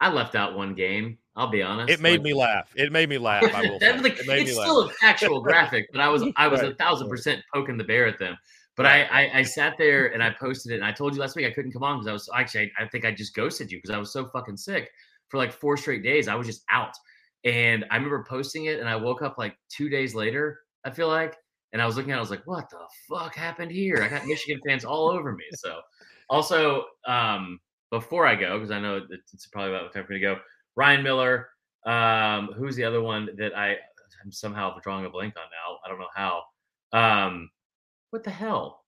I 0.00 0.10
left 0.10 0.36
out 0.36 0.56
one 0.56 0.74
game. 0.74 1.18
I'll 1.34 1.50
be 1.50 1.62
honest. 1.62 1.90
It 1.90 2.00
made 2.00 2.20
like, 2.20 2.22
me 2.22 2.32
laugh. 2.32 2.72
It 2.76 2.92
made 2.92 3.08
me 3.08 3.18
laugh. 3.18 3.42
I 3.54 3.60
will. 3.68 3.78
like, 4.02 4.18
it 4.18 4.28
it's 4.28 4.52
still 4.52 4.82
laugh. 4.82 4.90
an 4.90 4.96
actual 5.02 5.40
graphic, 5.40 5.88
but 5.92 6.00
I 6.00 6.08
was 6.08 6.22
I 6.36 6.48
was 6.48 6.62
right. 6.62 6.72
a 6.72 6.74
thousand 6.76 7.08
percent 7.08 7.42
poking 7.52 7.76
the 7.76 7.84
bear 7.84 8.06
at 8.06 8.18
them. 8.18 8.36
But 8.76 8.86
I, 8.86 9.02
I, 9.04 9.38
I 9.38 9.42
sat 9.42 9.76
there 9.78 10.12
and 10.12 10.22
I 10.22 10.30
posted 10.30 10.72
it, 10.72 10.76
and 10.76 10.84
I 10.84 10.92
told 10.92 11.14
you 11.14 11.20
last 11.20 11.34
week 11.34 11.46
I 11.46 11.50
couldn't 11.50 11.72
come 11.72 11.82
on 11.82 11.96
because 11.96 12.08
I 12.08 12.12
was 12.12 12.28
actually 12.34 12.72
I, 12.78 12.84
I 12.84 12.88
think 12.88 13.04
I 13.04 13.12
just 13.12 13.34
ghosted 13.34 13.70
you 13.72 13.78
because 13.78 13.90
I 13.90 13.98
was 13.98 14.12
so 14.12 14.26
fucking 14.26 14.56
sick 14.56 14.90
for 15.28 15.38
like 15.38 15.52
four 15.52 15.76
straight 15.76 16.02
days. 16.02 16.28
I 16.28 16.34
was 16.34 16.46
just 16.46 16.62
out, 16.70 16.94
and 17.44 17.84
I 17.90 17.96
remember 17.96 18.24
posting 18.28 18.66
it, 18.66 18.80
and 18.80 18.88
I 18.88 18.96
woke 18.96 19.22
up 19.22 19.38
like 19.38 19.56
two 19.68 19.88
days 19.88 20.14
later. 20.14 20.60
I 20.84 20.90
feel 20.90 21.08
like, 21.08 21.34
and 21.72 21.82
I 21.82 21.86
was 21.86 21.96
looking 21.96 22.12
at, 22.12 22.14
it, 22.14 22.18
I 22.18 22.20
was 22.20 22.30
like, 22.30 22.46
what 22.46 22.70
the 22.70 22.78
fuck 23.08 23.34
happened 23.34 23.72
here? 23.72 24.02
I 24.02 24.08
got 24.08 24.24
Michigan 24.26 24.60
fans 24.66 24.84
all 24.84 25.10
over 25.10 25.32
me. 25.32 25.44
So, 25.54 25.80
also, 26.30 26.84
um, 27.06 27.58
before 27.90 28.26
I 28.26 28.36
go, 28.36 28.58
because 28.58 28.70
I 28.70 28.78
know 28.78 29.00
it's 29.10 29.46
probably 29.46 29.74
about 29.74 29.92
time 29.92 30.04
for 30.06 30.12
me 30.12 30.20
to 30.20 30.24
go. 30.24 30.36
Ryan 30.76 31.02
Miller. 31.02 31.48
Um, 31.86 32.50
who's 32.58 32.74
the 32.74 32.82
other 32.82 33.00
one 33.00 33.28
that 33.38 33.56
I 33.56 33.76
I'm 34.24 34.32
somehow 34.32 34.76
drawing 34.80 35.06
a 35.06 35.10
blank 35.10 35.34
on 35.36 35.44
now? 35.44 35.78
I 35.84 35.88
don't 35.88 36.00
know 36.00 36.08
how. 36.14 36.42
Um, 36.92 37.48
what 38.10 38.24
the 38.24 38.30
hell? 38.30 38.84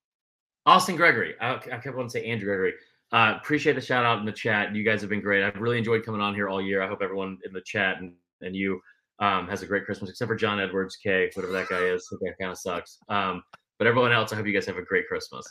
Austin 0.66 0.96
Gregory. 0.96 1.35
I, 1.40 1.54
I 1.54 1.59
kept 1.59 1.94
wanting 1.94 2.09
to 2.09 2.11
say 2.11 2.24
Andrew 2.24 2.46
Gregory. 2.46 2.74
Uh, 3.11 3.35
appreciate 3.40 3.74
the 3.74 3.81
shout 3.81 4.04
out 4.04 4.18
in 4.18 4.26
the 4.26 4.33
chat. 4.33 4.74
You 4.74 4.85
guys 4.85 5.00
have 5.00 5.09
been 5.09 5.22
great. 5.22 5.42
I've 5.42 5.57
really 5.57 5.78
enjoyed 5.78 6.04
coming 6.04 6.20
on 6.20 6.35
here 6.35 6.48
all 6.48 6.61
year. 6.61 6.83
I 6.83 6.88
hope 6.88 7.00
everyone 7.02 7.38
in 7.44 7.52
the 7.52 7.62
chat 7.62 8.00
and, 8.00 8.12
and 8.42 8.54
you 8.54 8.81
um, 9.18 9.48
has 9.48 9.62
a 9.62 9.66
great 9.66 9.87
Christmas, 9.87 10.11
except 10.11 10.28
for 10.28 10.37
John 10.37 10.61
Edwards 10.61 10.96
K, 10.96 11.31
whatever 11.35 11.52
that 11.54 11.68
guy 11.68 11.85
is. 11.85 12.07
That 12.11 12.35
kind 12.38 12.52
of 12.52 12.59
sucks. 12.59 12.98
Um, 13.09 13.42
but 13.78 13.87
everyone 13.87 14.12
else, 14.12 14.33
I 14.33 14.37
hope 14.37 14.46
you 14.46 14.52
guys 14.52 14.66
have 14.66 14.76
a 14.76 14.83
great 14.83 15.09
Christmas. 15.09 15.46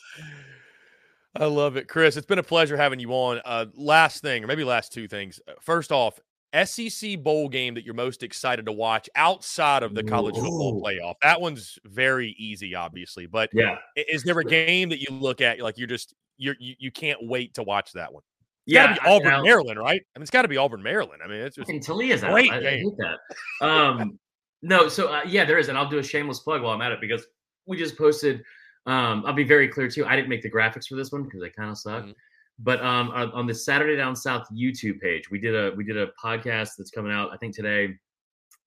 I 1.35 1.45
love 1.45 1.77
it, 1.77 1.87
Chris. 1.87 2.17
It's 2.17 2.25
been 2.25 2.39
a 2.39 2.43
pleasure 2.43 2.77
having 2.77 2.99
you 2.99 3.11
on. 3.11 3.41
Uh, 3.43 3.65
last 3.75 4.21
thing, 4.21 4.43
or 4.43 4.47
maybe 4.47 4.63
last 4.63 4.91
two 4.91 5.07
things. 5.07 5.39
First 5.61 5.91
off, 5.91 6.19
SEC 6.65 7.21
bowl 7.23 7.49
game 7.49 7.73
that 7.73 7.83
you're 7.83 7.93
most 7.93 8.23
excited 8.23 8.65
to 8.65 8.71
watch 8.71 9.09
outside 9.15 9.83
of 9.83 9.93
the 9.93 10.03
college 10.03 10.37
Ooh. 10.37 10.41
football 10.41 10.81
playoff. 10.81 11.15
That 11.21 11.41
one's 11.41 11.77
very 11.85 12.35
easy, 12.37 12.75
obviously. 12.75 13.25
But 13.25 13.49
yeah, 13.53 13.77
is 13.95 14.23
there 14.23 14.37
a 14.39 14.43
game 14.43 14.89
that 14.89 14.99
you 14.99 15.07
look 15.11 15.41
at 15.41 15.59
like 15.59 15.77
you're 15.77 15.87
just 15.87 16.13
you're 16.37 16.55
you, 16.59 16.75
you 16.79 16.91
can't 16.91 17.19
wait 17.21 17.53
to 17.55 17.63
watch 17.63 17.93
that 17.93 18.13
one? 18.13 18.23
It's 18.65 18.73
yeah, 18.73 18.87
got 18.87 18.95
to 18.95 19.01
be 19.01 19.09
Auburn, 19.09 19.33
I, 19.33 19.41
Maryland, 19.43 19.79
right? 19.79 20.01
I 20.15 20.19
mean, 20.19 20.23
it's 20.23 20.31
got 20.31 20.41
to 20.41 20.47
be 20.47 20.57
Auburn, 20.57 20.83
Maryland. 20.83 21.21
I 21.23 21.27
mean, 21.27 21.39
it's 21.39 21.55
just 21.55 21.69
Taulia's 21.69 22.21
great 22.21 22.51
out. 22.51 22.61
game. 22.61 22.91
I, 23.01 23.05
I 23.05 23.09
that. 23.09 23.19
Um, 23.65 24.19
no, 24.61 24.89
so 24.89 25.13
uh, 25.13 25.21
yeah, 25.25 25.45
there 25.45 25.57
is, 25.57 25.69
and 25.69 25.77
I'll 25.77 25.89
do 25.89 25.99
a 25.99 26.03
shameless 26.03 26.39
plug 26.39 26.61
while 26.61 26.73
I'm 26.73 26.81
at 26.81 26.91
it 26.91 26.99
because 26.99 27.25
we 27.65 27.77
just 27.77 27.97
posted 27.97 28.43
um, 28.87 29.23
I'll 29.25 29.33
be 29.33 29.43
very 29.43 29.67
clear 29.67 29.89
too. 29.89 30.05
I 30.05 30.15
didn't 30.15 30.29
make 30.29 30.41
the 30.41 30.49
graphics 30.49 30.87
for 30.87 30.95
this 30.95 31.11
one 31.11 31.23
because 31.23 31.41
they 31.41 31.49
kind 31.49 31.69
of 31.69 31.77
suck. 31.77 32.03
Mm-hmm. 32.03 32.11
But 32.59 32.83
um, 32.83 33.09
on 33.11 33.45
the 33.45 33.53
Saturday 33.53 33.95
Down 33.95 34.15
South 34.15 34.47
YouTube 34.51 34.99
page, 34.99 35.29
we 35.29 35.39
did 35.39 35.55
a 35.55 35.75
we 35.75 35.83
did 35.83 35.97
a 35.97 36.07
podcast 36.23 36.71
that's 36.77 36.89
coming 36.89 37.11
out 37.11 37.31
I 37.31 37.37
think 37.37 37.55
today, 37.55 37.95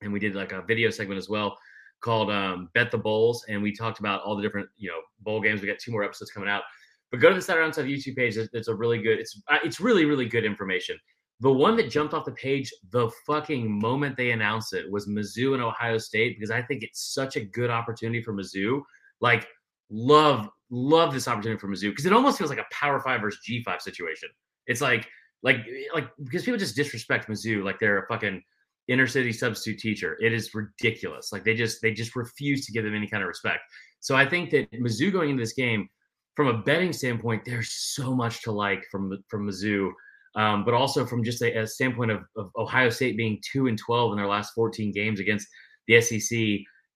and 0.01 0.13
we 0.13 0.21
did 0.21 0.35
like 0.35 0.53
a 0.53 0.63
video 0.63 0.91
segment 0.91 1.19
as 1.19 1.29
well 1.29 1.57
called 2.01 2.31
um, 2.31 2.71
Bet 2.75 2.91
the 2.91 2.99
Bowls, 2.99 3.45
and 3.49 3.63
we 3.63 3.75
talked 3.75 4.01
about 4.01 4.23
all 4.23 4.37
the 4.37 4.43
different 4.43 4.69
you 4.77 4.89
know 4.89 5.01
bowl 5.21 5.41
games. 5.41 5.61
We 5.61 5.69
got 5.69 5.79
two 5.79 5.93
more 5.93 6.05
episodes 6.05 6.31
coming 6.31 6.49
out. 6.49 6.63
But 7.11 7.21
go 7.21 7.29
to 7.29 7.35
the 7.35 7.43
Saturday 7.43 7.65
Down 7.65 7.73
South 7.73 7.87
YouTube 7.87 8.17
page. 8.17 8.37
It's, 8.37 8.69
a 8.69 8.75
really 8.75 9.03
good. 9.03 9.19
It's 9.19 9.41
it's 9.65 9.81
really 9.81 10.05
really 10.05 10.27
good 10.27 10.45
information. 10.45 10.99
The 11.41 11.51
one 11.51 11.77
that 11.77 11.91
jumped 11.91 12.13
off 12.13 12.25
the 12.27 12.33
page 12.33 12.73
the 12.91 13.11
fucking 13.27 13.81
moment 13.81 14.17
they 14.17 14.31
announced 14.31 14.75
it 14.75 14.91
was 14.91 15.09
Mizzou 15.09 15.55
and 15.55 15.63
Ohio 15.63 15.99
State 15.99 16.37
because 16.37 16.51
I 16.51 16.63
think 16.63 16.83
it's 16.83 17.15
such 17.15 17.37
a 17.37 17.41
good 17.41 17.71
opportunity 17.71 18.23
for 18.23 18.33
Mizzou. 18.35 18.83
Like 19.21 19.49
love 19.91 20.49
love 20.71 21.13
this 21.13 21.29
opportunity 21.29 21.59
for 21.59 21.69
Mizzou 21.69 21.91
because 21.91 22.07
it 22.07 22.13
almost 22.13 22.39
feels 22.39 22.51
like 22.51 22.59
a 22.59 22.67
Power 22.73 23.01
Five 23.01 23.21
versus 23.21 23.41
G 23.45 23.63
five 23.63 23.83
situation. 23.83 24.29
It's 24.67 24.81
like 24.81 25.09
like 25.43 25.67
like 25.95 26.09
because 26.25 26.45
people 26.45 26.59
just 26.59 26.77
disrespect 26.77 27.29
Mizzou 27.29 27.65
like 27.65 27.79
they're 27.79 28.05
a 28.05 28.07
fucking 28.07 28.43
inner 28.89 29.07
city 29.07 29.33
substitute 29.33 29.79
teacher. 29.79 30.17
It 30.21 30.33
is 30.33 30.55
ridiculous. 30.55 31.33
Like 31.33 31.45
they 31.45 31.55
just 31.55 31.81
they 31.83 31.93
just 31.93 32.17
refuse 32.17 32.67
to 32.67 32.73
give 32.73 32.85
them 32.85 32.95
any 32.95 33.07
kind 33.07 33.23
of 33.23 33.29
respect. 33.29 33.61
So 34.01 34.17
I 34.17 34.27
think 34.27 34.51
that 34.51 34.71
Mizzou 34.73 35.13
going 35.13 35.31
into 35.31 35.43
this 35.43 35.53
game, 35.53 35.89
from 36.35 36.49
a 36.49 36.59
betting 36.59 36.93
standpoint, 36.93 37.45
there's 37.45 37.73
so 37.73 38.15
much 38.15 38.43
to 38.43 38.53
like 38.53 38.85
from 38.91 39.13
from 39.29 39.49
Mizzou. 39.49 39.91
Um, 40.37 40.65
but 40.65 40.75
also 40.75 41.05
from 41.05 41.25
just 41.25 41.43
a, 41.43 41.63
a 41.63 41.67
standpoint 41.67 42.13
of, 42.13 42.21
of, 42.37 42.53
Ohio 42.57 42.89
State 42.89 43.17
being 43.17 43.41
two 43.43 43.67
and 43.67 43.77
twelve 43.77 44.13
in 44.13 44.17
their 44.17 44.29
last 44.29 44.55
14 44.55 44.93
games 44.93 45.19
against 45.19 45.49
the 45.89 46.01
SEC 46.01 46.39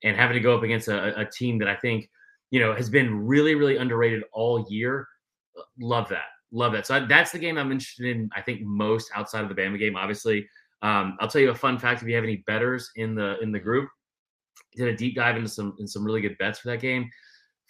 and 0.04 0.16
having 0.16 0.34
to 0.34 0.40
go 0.40 0.56
up 0.56 0.62
against 0.62 0.87
a, 0.87 1.18
a 1.18 1.28
team 1.28 1.58
that 1.58 1.66
I 1.66 1.74
think 1.74 2.08
you 2.54 2.60
know, 2.60 2.72
has 2.72 2.88
been 2.88 3.26
really, 3.26 3.56
really 3.56 3.78
underrated 3.78 4.22
all 4.32 4.64
year. 4.70 5.08
Love 5.80 6.08
that. 6.08 6.26
Love 6.52 6.70
that. 6.70 6.86
So 6.86 7.04
that's 7.04 7.32
the 7.32 7.38
game 7.40 7.58
I'm 7.58 7.72
interested 7.72 8.06
in, 8.06 8.30
I 8.32 8.42
think, 8.42 8.60
most 8.62 9.10
outside 9.12 9.42
of 9.42 9.48
the 9.48 9.56
Bama 9.56 9.76
game, 9.76 9.96
obviously. 9.96 10.48
Um, 10.80 11.16
I'll 11.18 11.26
tell 11.26 11.40
you 11.40 11.50
a 11.50 11.54
fun 11.54 11.80
fact 11.80 12.00
if 12.00 12.06
you 12.06 12.14
have 12.14 12.22
any 12.22 12.44
betters 12.46 12.88
in 12.94 13.16
the 13.16 13.40
in 13.40 13.50
the 13.50 13.58
group. 13.58 13.88
Did 14.76 14.86
a 14.86 14.96
deep 14.96 15.16
dive 15.16 15.36
into 15.36 15.48
some 15.48 15.74
in 15.80 15.88
some 15.88 16.04
really 16.04 16.20
good 16.20 16.38
bets 16.38 16.60
for 16.60 16.68
that 16.68 16.80
game. 16.80 17.10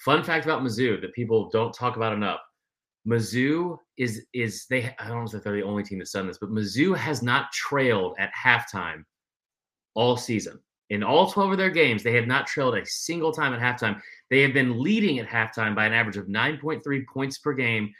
Fun 0.00 0.22
fact 0.22 0.44
about 0.44 0.60
Mizzou 0.60 1.00
that 1.00 1.14
people 1.14 1.48
don't 1.48 1.72
talk 1.72 1.96
about 1.96 2.12
enough. 2.12 2.40
Mizzou 3.08 3.78
is 3.96 4.26
is 4.34 4.66
they 4.68 4.94
I 4.98 5.08
don't 5.08 5.24
know 5.24 5.38
if 5.38 5.44
they're 5.44 5.56
the 5.56 5.62
only 5.62 5.82
team 5.82 5.96
that's 5.96 6.12
done 6.12 6.26
this, 6.26 6.36
but 6.38 6.50
Mizzou 6.50 6.94
has 6.94 7.22
not 7.22 7.50
trailed 7.52 8.16
at 8.18 8.30
halftime 8.34 9.02
all 9.94 10.18
season. 10.18 10.60
In 10.90 11.02
all 11.02 11.30
12 11.30 11.52
of 11.52 11.58
their 11.58 11.70
games, 11.70 12.02
they 12.02 12.12
have 12.14 12.26
not 12.26 12.46
trailed 12.46 12.76
a 12.76 12.84
single 12.84 13.32
time 13.32 13.54
at 13.54 13.60
halftime. 13.60 14.00
They 14.30 14.42
have 14.42 14.52
been 14.52 14.80
leading 14.80 15.18
at 15.18 15.26
halftime 15.26 15.74
by 15.74 15.86
an 15.86 15.92
average 15.92 16.16
of 16.16 16.26
9.3 16.26 17.06
points 17.06 17.38
per 17.38 17.54
game 17.54 17.92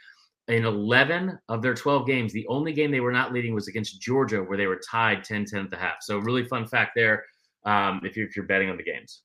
in 0.47 0.65
11 0.65 1.39
of 1.49 1.61
their 1.61 1.73
12 1.73 2.05
games. 2.05 2.31
The 2.31 2.47
only 2.47 2.73
game 2.73 2.91
they 2.91 2.99
were 2.99 3.11
not 3.11 3.33
leading 3.33 3.55
was 3.55 3.67
against 3.67 3.99
Georgia, 4.01 4.43
where 4.43 4.57
they 4.57 4.67
were 4.67 4.79
tied 4.89 5.23
10 5.23 5.45
10 5.45 5.65
at 5.65 5.71
the 5.71 5.77
half. 5.77 5.97
So, 6.01 6.19
really 6.19 6.43
fun 6.45 6.67
fact 6.67 6.91
there 6.95 7.25
um, 7.65 8.01
if, 8.03 8.15
you're, 8.15 8.27
if 8.27 8.35
you're 8.35 8.45
betting 8.45 8.69
on 8.69 8.77
the 8.77 8.83
games. 8.83 9.21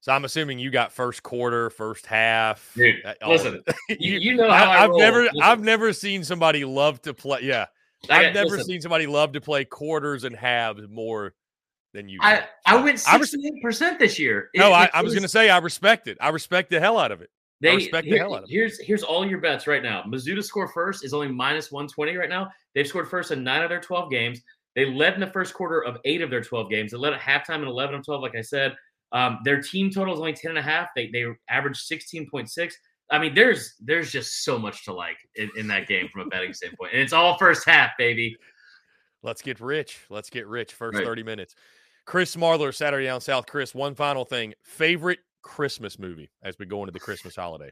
So 0.00 0.12
I'm 0.12 0.26
assuming 0.26 0.58
you 0.58 0.70
got 0.70 0.92
first 0.92 1.22
quarter, 1.22 1.70
first 1.70 2.04
half. 2.04 2.72
Dude, 2.76 2.96
listen, 3.26 3.62
you, 3.88 4.18
you, 4.18 4.36
know 4.36 4.50
how 4.50 4.70
I 4.70 4.76
have 4.80 4.90
never, 4.92 5.22
listen. 5.22 5.40
I've 5.42 5.62
never 5.62 5.94
seen 5.94 6.22
somebody 6.22 6.62
love 6.66 7.00
to 7.02 7.14
play. 7.14 7.38
Yeah, 7.42 7.66
I've 8.10 8.34
never 8.34 8.50
listen, 8.50 8.66
seen 8.66 8.80
somebody 8.82 9.06
love 9.06 9.32
to 9.32 9.40
play 9.40 9.64
quarters 9.64 10.24
and 10.24 10.36
halves 10.36 10.86
more 10.90 11.32
than 11.94 12.08
you. 12.08 12.18
I, 12.20 12.44
I 12.66 12.76
went 12.76 13.00
sixty 13.00 13.60
percent 13.62 13.98
this 13.98 14.18
year. 14.18 14.50
It, 14.52 14.58
no, 14.58 14.72
I, 14.72 14.90
I 14.92 15.00
was, 15.00 15.10
was 15.10 15.14
going 15.14 15.22
to 15.22 15.28
say 15.28 15.48
I 15.48 15.58
respect 15.58 16.08
it. 16.08 16.18
I 16.20 16.28
respect 16.28 16.68
the 16.68 16.80
hell 16.80 16.98
out 16.98 17.12
of 17.12 17.22
it. 17.22 17.30
They, 17.60 17.70
I 17.70 17.74
respect 17.76 18.06
here, 18.06 18.16
the 18.16 18.18
hell 18.18 18.34
out 18.34 18.42
of 18.42 18.50
it. 18.50 18.52
Here's 18.52 18.78
here's 18.80 19.02
all 19.02 19.26
your 19.26 19.38
bets 19.38 19.66
right 19.66 19.82
now. 19.82 20.02
Mizzou 20.02 20.34
to 20.34 20.42
score 20.42 20.68
first 20.68 21.04
is 21.04 21.14
only 21.14 21.28
minus 21.28 21.72
one 21.72 21.88
twenty 21.88 22.16
right 22.16 22.28
now. 22.28 22.50
They've 22.74 22.86
scored 22.86 23.08
first 23.08 23.30
in 23.30 23.42
nine 23.42 23.62
of 23.62 23.70
their 23.70 23.80
twelve 23.80 24.10
games. 24.10 24.42
They 24.74 24.84
led 24.84 25.14
in 25.14 25.20
the 25.20 25.28
first 25.28 25.54
quarter 25.54 25.82
of 25.82 25.96
eight 26.04 26.20
of 26.20 26.30
their 26.30 26.42
twelve 26.42 26.68
games. 26.68 26.90
They 26.90 26.98
led 26.98 27.14
at 27.14 27.20
halftime 27.20 27.62
in 27.62 27.68
eleven 27.68 27.94
of 27.94 28.04
twelve. 28.04 28.20
Like 28.20 28.36
I 28.36 28.42
said, 28.42 28.74
um, 29.12 29.38
their 29.44 29.62
team 29.62 29.90
total 29.90 30.12
is 30.12 30.20
only 30.20 30.34
ten 30.34 30.50
and 30.50 30.58
a 30.58 30.62
half. 30.62 30.88
They 30.94 31.08
they 31.08 31.24
averaged 31.48 31.78
sixteen 31.78 32.28
point 32.28 32.50
six. 32.50 32.76
I 33.10 33.18
mean, 33.18 33.34
there's 33.34 33.74
there's 33.80 34.10
just 34.10 34.44
so 34.44 34.58
much 34.58 34.84
to 34.86 34.92
like 34.92 35.16
in, 35.36 35.50
in 35.56 35.68
that 35.68 35.86
game 35.86 36.08
from 36.12 36.22
a 36.22 36.26
betting 36.26 36.52
standpoint, 36.54 36.92
and 36.92 37.00
it's 37.00 37.12
all 37.12 37.38
first 37.38 37.64
half, 37.66 37.90
baby. 37.96 38.36
Let's 39.22 39.40
get 39.40 39.60
rich. 39.60 40.00
Let's 40.10 40.28
get 40.28 40.46
rich. 40.46 40.74
First 40.74 40.98
right. 40.98 41.06
thirty 41.06 41.22
minutes. 41.22 41.54
Chris 42.06 42.36
Marler, 42.36 42.74
Saturday 42.74 43.06
Down 43.06 43.20
South. 43.20 43.46
Chris, 43.46 43.74
one 43.74 43.94
final 43.94 44.24
thing. 44.24 44.54
Favorite 44.62 45.20
Christmas 45.42 45.98
movie 45.98 46.30
as 46.42 46.58
we 46.58 46.66
go 46.66 46.80
into 46.80 46.92
the 46.92 47.00
Christmas 47.00 47.36
holiday? 47.36 47.70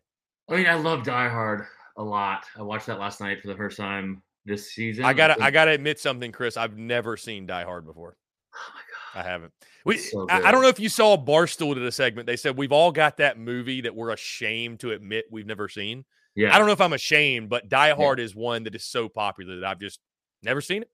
I 0.49 0.57
mean, 0.57 0.67
I 0.67 0.75
love 0.75 1.05
Die 1.05 1.29
Hard 1.29 1.67
a 1.97 2.03
lot. 2.03 2.45
I 2.57 2.63
watched 2.63 2.87
that 2.87 2.99
last 2.99 3.21
night 3.21 3.41
for 3.41 3.49
the 3.49 3.57
first 3.57 3.77
time 3.77 4.23
this 4.45 4.73
season. 4.73 5.05
I 5.05 5.13
gotta, 5.13 5.43
I, 5.43 5.47
I 5.47 5.51
gotta 5.51 5.73
admit 5.73 5.99
something, 6.01 6.33
Chris. 6.33 6.57
I've 6.57 6.77
never 6.77 7.17
seen 7.17 7.47
Die 7.47 7.65
Hard 7.65 7.87
before. 7.87 8.17
Oh 8.55 8.73
my 8.75 8.81
god, 8.81 9.27
I 9.27 9.31
haven't. 9.31 9.53
We, 9.85 9.99
so 9.99 10.27
I, 10.29 10.43
I, 10.43 10.53
don't 10.53 10.63
know 10.63 10.69
if 10.69 10.79
you 10.79 10.89
saw 10.89 11.17
Barstool 11.17 11.75
did 11.75 11.85
a 11.85 11.93
segment. 11.93 12.27
They 12.27 12.37
said 12.37 12.57
we've 12.57 12.73
all 12.73 12.93
got 12.93 13.17
that 13.17 13.39
movie 13.39 13.81
that 13.81 13.95
we're 13.95 14.11
ashamed 14.11 14.81
to 14.81 14.93
admit 14.93 15.25
we've 15.31 15.47
never 15.47 15.69
seen. 15.69 16.05
Yeah, 16.35 16.55
I 16.55 16.59
don't 16.59 16.67
know 16.67 16.73
if 16.73 16.81
I'm 16.81 16.93
ashamed, 16.93 17.49
but 17.49 17.69
Die 17.69 17.95
Hard 17.95 18.19
yeah. 18.19 18.25
is 18.25 18.35
one 18.35 18.65
that 18.65 18.75
is 18.75 18.85
so 18.85 19.09
popular 19.09 19.57
that 19.57 19.65
I've 19.65 19.81
just 19.81 20.01
never 20.43 20.61
seen 20.61 20.83
it. 20.83 20.91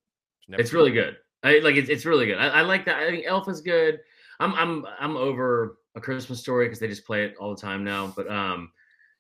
Never 0.49 0.63
it's 0.63 0.73
really 0.73 0.91
it. 0.91 0.95
good. 0.95 1.17
I 1.43 1.59
like 1.59 1.77
it's, 1.77 1.89
it's 1.89 2.05
really 2.05 2.27
good. 2.27 2.39
I, 2.39 2.49
I, 2.49 2.63
like 2.63 2.85
that. 2.87 2.97
I 2.97 3.09
think 3.09 3.25
Elf 3.27 3.49
is 3.49 3.61
good. 3.61 4.01
I'm 4.41 4.55
I'm 4.55 4.87
I'm 4.99 5.17
over 5.17 5.79
a 5.95 6.01
Christmas 6.01 6.41
story 6.41 6.67
because 6.67 6.79
they 6.79 6.89
just 6.89 7.05
play 7.05 7.25
it 7.25 7.35
all 7.39 7.55
the 7.55 7.61
time 7.61 7.85
now. 7.85 8.13
But 8.15 8.31
um, 8.31 8.73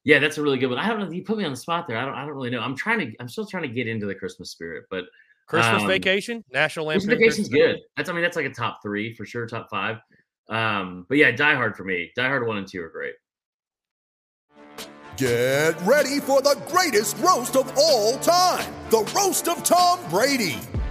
yeah, 0.05 0.19
that's 0.19 0.39
a 0.39 0.43
really 0.43 0.59
good 0.59 0.71
one. 0.71 0.79
I 0.79 0.89
don't 0.89 1.01
know. 1.01 1.11
You 1.11 1.23
put 1.23 1.39
me 1.39 1.45
on 1.45 1.51
the 1.51 1.57
spot 1.57 1.87
there. 1.87 1.97
I 1.97 2.05
don't 2.05 2.14
I 2.14 2.25
don't 2.25 2.35
really 2.35 2.51
know. 2.51 2.61
I'm 2.61 2.77
trying 2.77 2.99
to. 3.01 3.12
I'm 3.21 3.29
still 3.29 3.47
trying 3.47 3.64
to 3.64 3.69
get 3.69 3.87
into 3.87 4.07
the 4.07 4.14
Christmas 4.14 4.51
spirit, 4.51 4.85
but 4.91 5.05
Christmas 5.47 5.83
um, 5.83 5.89
Vacation, 5.89 6.45
National 6.53 6.87
Lampoon. 6.87 7.07
Christmas 7.07 7.19
Vacation's 7.19 7.49
Christmas 7.49 7.73
good. 7.75 7.81
That's 7.97 8.09
I 8.09 8.12
mean 8.12 8.23
that's 8.23 8.37
like 8.37 8.47
a 8.47 8.51
top 8.51 8.81
three 8.83 9.14
for 9.14 9.25
sure, 9.25 9.47
top 9.47 9.69
five. 9.71 9.99
Um, 10.49 11.07
but 11.09 11.19
yeah, 11.19 11.31
Die 11.31 11.55
Hard 11.55 11.77
for 11.77 11.85
me. 11.85 12.11
Die 12.16 12.27
Hard 12.27 12.47
one 12.47 12.59
and 12.59 12.66
two 12.66 12.83
are 12.83 12.89
great. 12.89 13.14
Get 15.16 15.81
ready 15.83 16.21
for 16.21 16.41
the 16.43 16.61
greatest 16.69 17.16
roast 17.19 17.55
of 17.57 17.73
all 17.77 18.19
time: 18.19 18.73
the 18.91 19.09
roast 19.14 19.47
of 19.49 19.62
Tom 19.62 20.01
Brady 20.11 20.59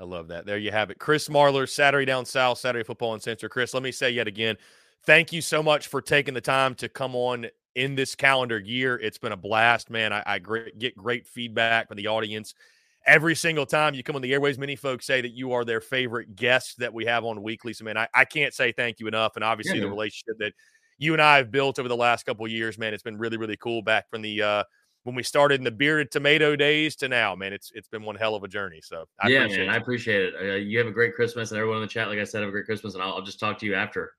I 0.00 0.04
love 0.04 0.28
that. 0.28 0.46
There 0.46 0.58
you 0.58 0.70
have 0.70 0.90
it. 0.90 0.98
Chris 0.98 1.28
Marler, 1.28 1.68
Saturday 1.68 2.04
Down 2.04 2.24
South, 2.24 2.58
Saturday 2.58 2.84
Football 2.84 3.14
Uncensored. 3.14 3.50
Chris, 3.50 3.74
let 3.74 3.82
me 3.82 3.90
say 3.90 4.10
yet 4.10 4.28
again, 4.28 4.56
thank 5.04 5.32
you 5.32 5.40
so 5.40 5.62
much 5.62 5.88
for 5.88 6.00
taking 6.00 6.34
the 6.34 6.40
time 6.40 6.74
to 6.76 6.88
come 6.88 7.16
on 7.16 7.46
in 7.74 7.94
this 7.94 8.14
calendar 8.14 8.58
year. 8.58 8.96
It's 8.96 9.18
been 9.18 9.32
a 9.32 9.36
blast, 9.36 9.90
man. 9.90 10.12
I, 10.12 10.22
I 10.24 10.38
great, 10.38 10.78
get 10.78 10.96
great 10.96 11.26
feedback 11.26 11.88
from 11.88 11.96
the 11.96 12.06
audience 12.06 12.54
every 13.06 13.34
single 13.34 13.66
time 13.66 13.94
you 13.94 14.02
come 14.02 14.16
on 14.16 14.22
the 14.22 14.32
airways. 14.32 14.58
Many 14.58 14.76
folks 14.76 15.06
say 15.06 15.20
that 15.20 15.32
you 15.32 15.52
are 15.52 15.64
their 15.64 15.80
favorite 15.80 16.36
guest 16.36 16.78
that 16.78 16.92
we 16.92 17.04
have 17.06 17.24
on 17.24 17.42
weekly. 17.42 17.72
So, 17.72 17.84
man, 17.84 17.96
I, 17.96 18.08
I 18.14 18.24
can't 18.24 18.54
say 18.54 18.70
thank 18.70 19.00
you 19.00 19.08
enough. 19.08 19.34
And 19.34 19.44
obviously, 19.44 19.78
yeah, 19.78 19.84
the 19.84 19.90
relationship 19.90 20.36
that 20.38 20.52
you 20.98 21.12
and 21.12 21.22
I 21.22 21.38
have 21.38 21.50
built 21.50 21.78
over 21.78 21.88
the 21.88 21.96
last 21.96 22.26
couple 22.26 22.46
years, 22.46 22.78
man, 22.78 22.92
it's 22.92 23.02
been 23.02 23.18
really, 23.18 23.36
really 23.36 23.56
cool 23.56 23.82
back 23.82 24.10
from 24.10 24.22
the 24.22 24.42
uh, 24.42 24.64
when 25.08 25.14
we 25.14 25.22
started 25.22 25.58
in 25.58 25.64
the 25.64 25.70
bearded 25.70 26.10
tomato 26.10 26.54
days 26.54 26.94
to 26.94 27.08
now, 27.08 27.34
man, 27.34 27.54
it's 27.54 27.72
it's 27.74 27.88
been 27.88 28.02
one 28.02 28.14
hell 28.14 28.34
of 28.34 28.44
a 28.44 28.48
journey. 28.48 28.82
So 28.82 29.06
I 29.18 29.28
yeah, 29.28 29.46
man. 29.46 29.70
I 29.70 29.76
appreciate 29.76 30.22
it. 30.22 30.34
Uh, 30.38 30.54
you 30.56 30.76
have 30.76 30.86
a 30.86 30.90
great 30.90 31.14
Christmas, 31.14 31.50
and 31.50 31.56
everyone 31.56 31.78
in 31.78 31.82
the 31.84 31.88
chat, 31.88 32.08
like 32.08 32.18
I 32.18 32.24
said, 32.24 32.40
have 32.42 32.50
a 32.50 32.52
great 32.52 32.66
Christmas, 32.66 32.92
and 32.92 33.02
I'll, 33.02 33.14
I'll 33.14 33.22
just 33.22 33.40
talk 33.40 33.58
to 33.60 33.66
you 33.66 33.74
after. 33.74 34.12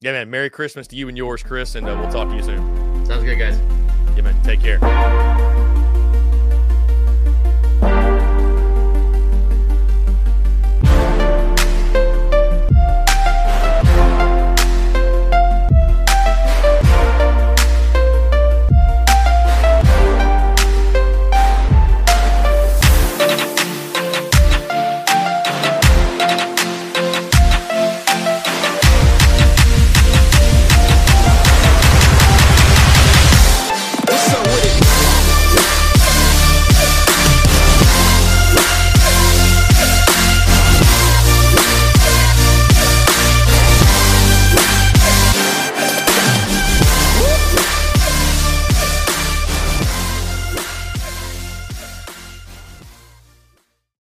Yeah, 0.00 0.12
man. 0.12 0.30
Merry 0.30 0.48
Christmas 0.48 0.86
to 0.86 0.94
you 0.94 1.08
and 1.08 1.18
yours, 1.18 1.42
Chris, 1.42 1.74
and 1.74 1.84
uh, 1.88 1.98
we'll 2.00 2.12
talk 2.12 2.28
to 2.28 2.36
you 2.36 2.44
soon. 2.44 3.04
Sounds 3.06 3.24
good, 3.24 3.40
guys. 3.40 3.58
Yeah, 4.14 4.22
man. 4.22 4.40
Take 4.44 4.60
care. 4.60 5.39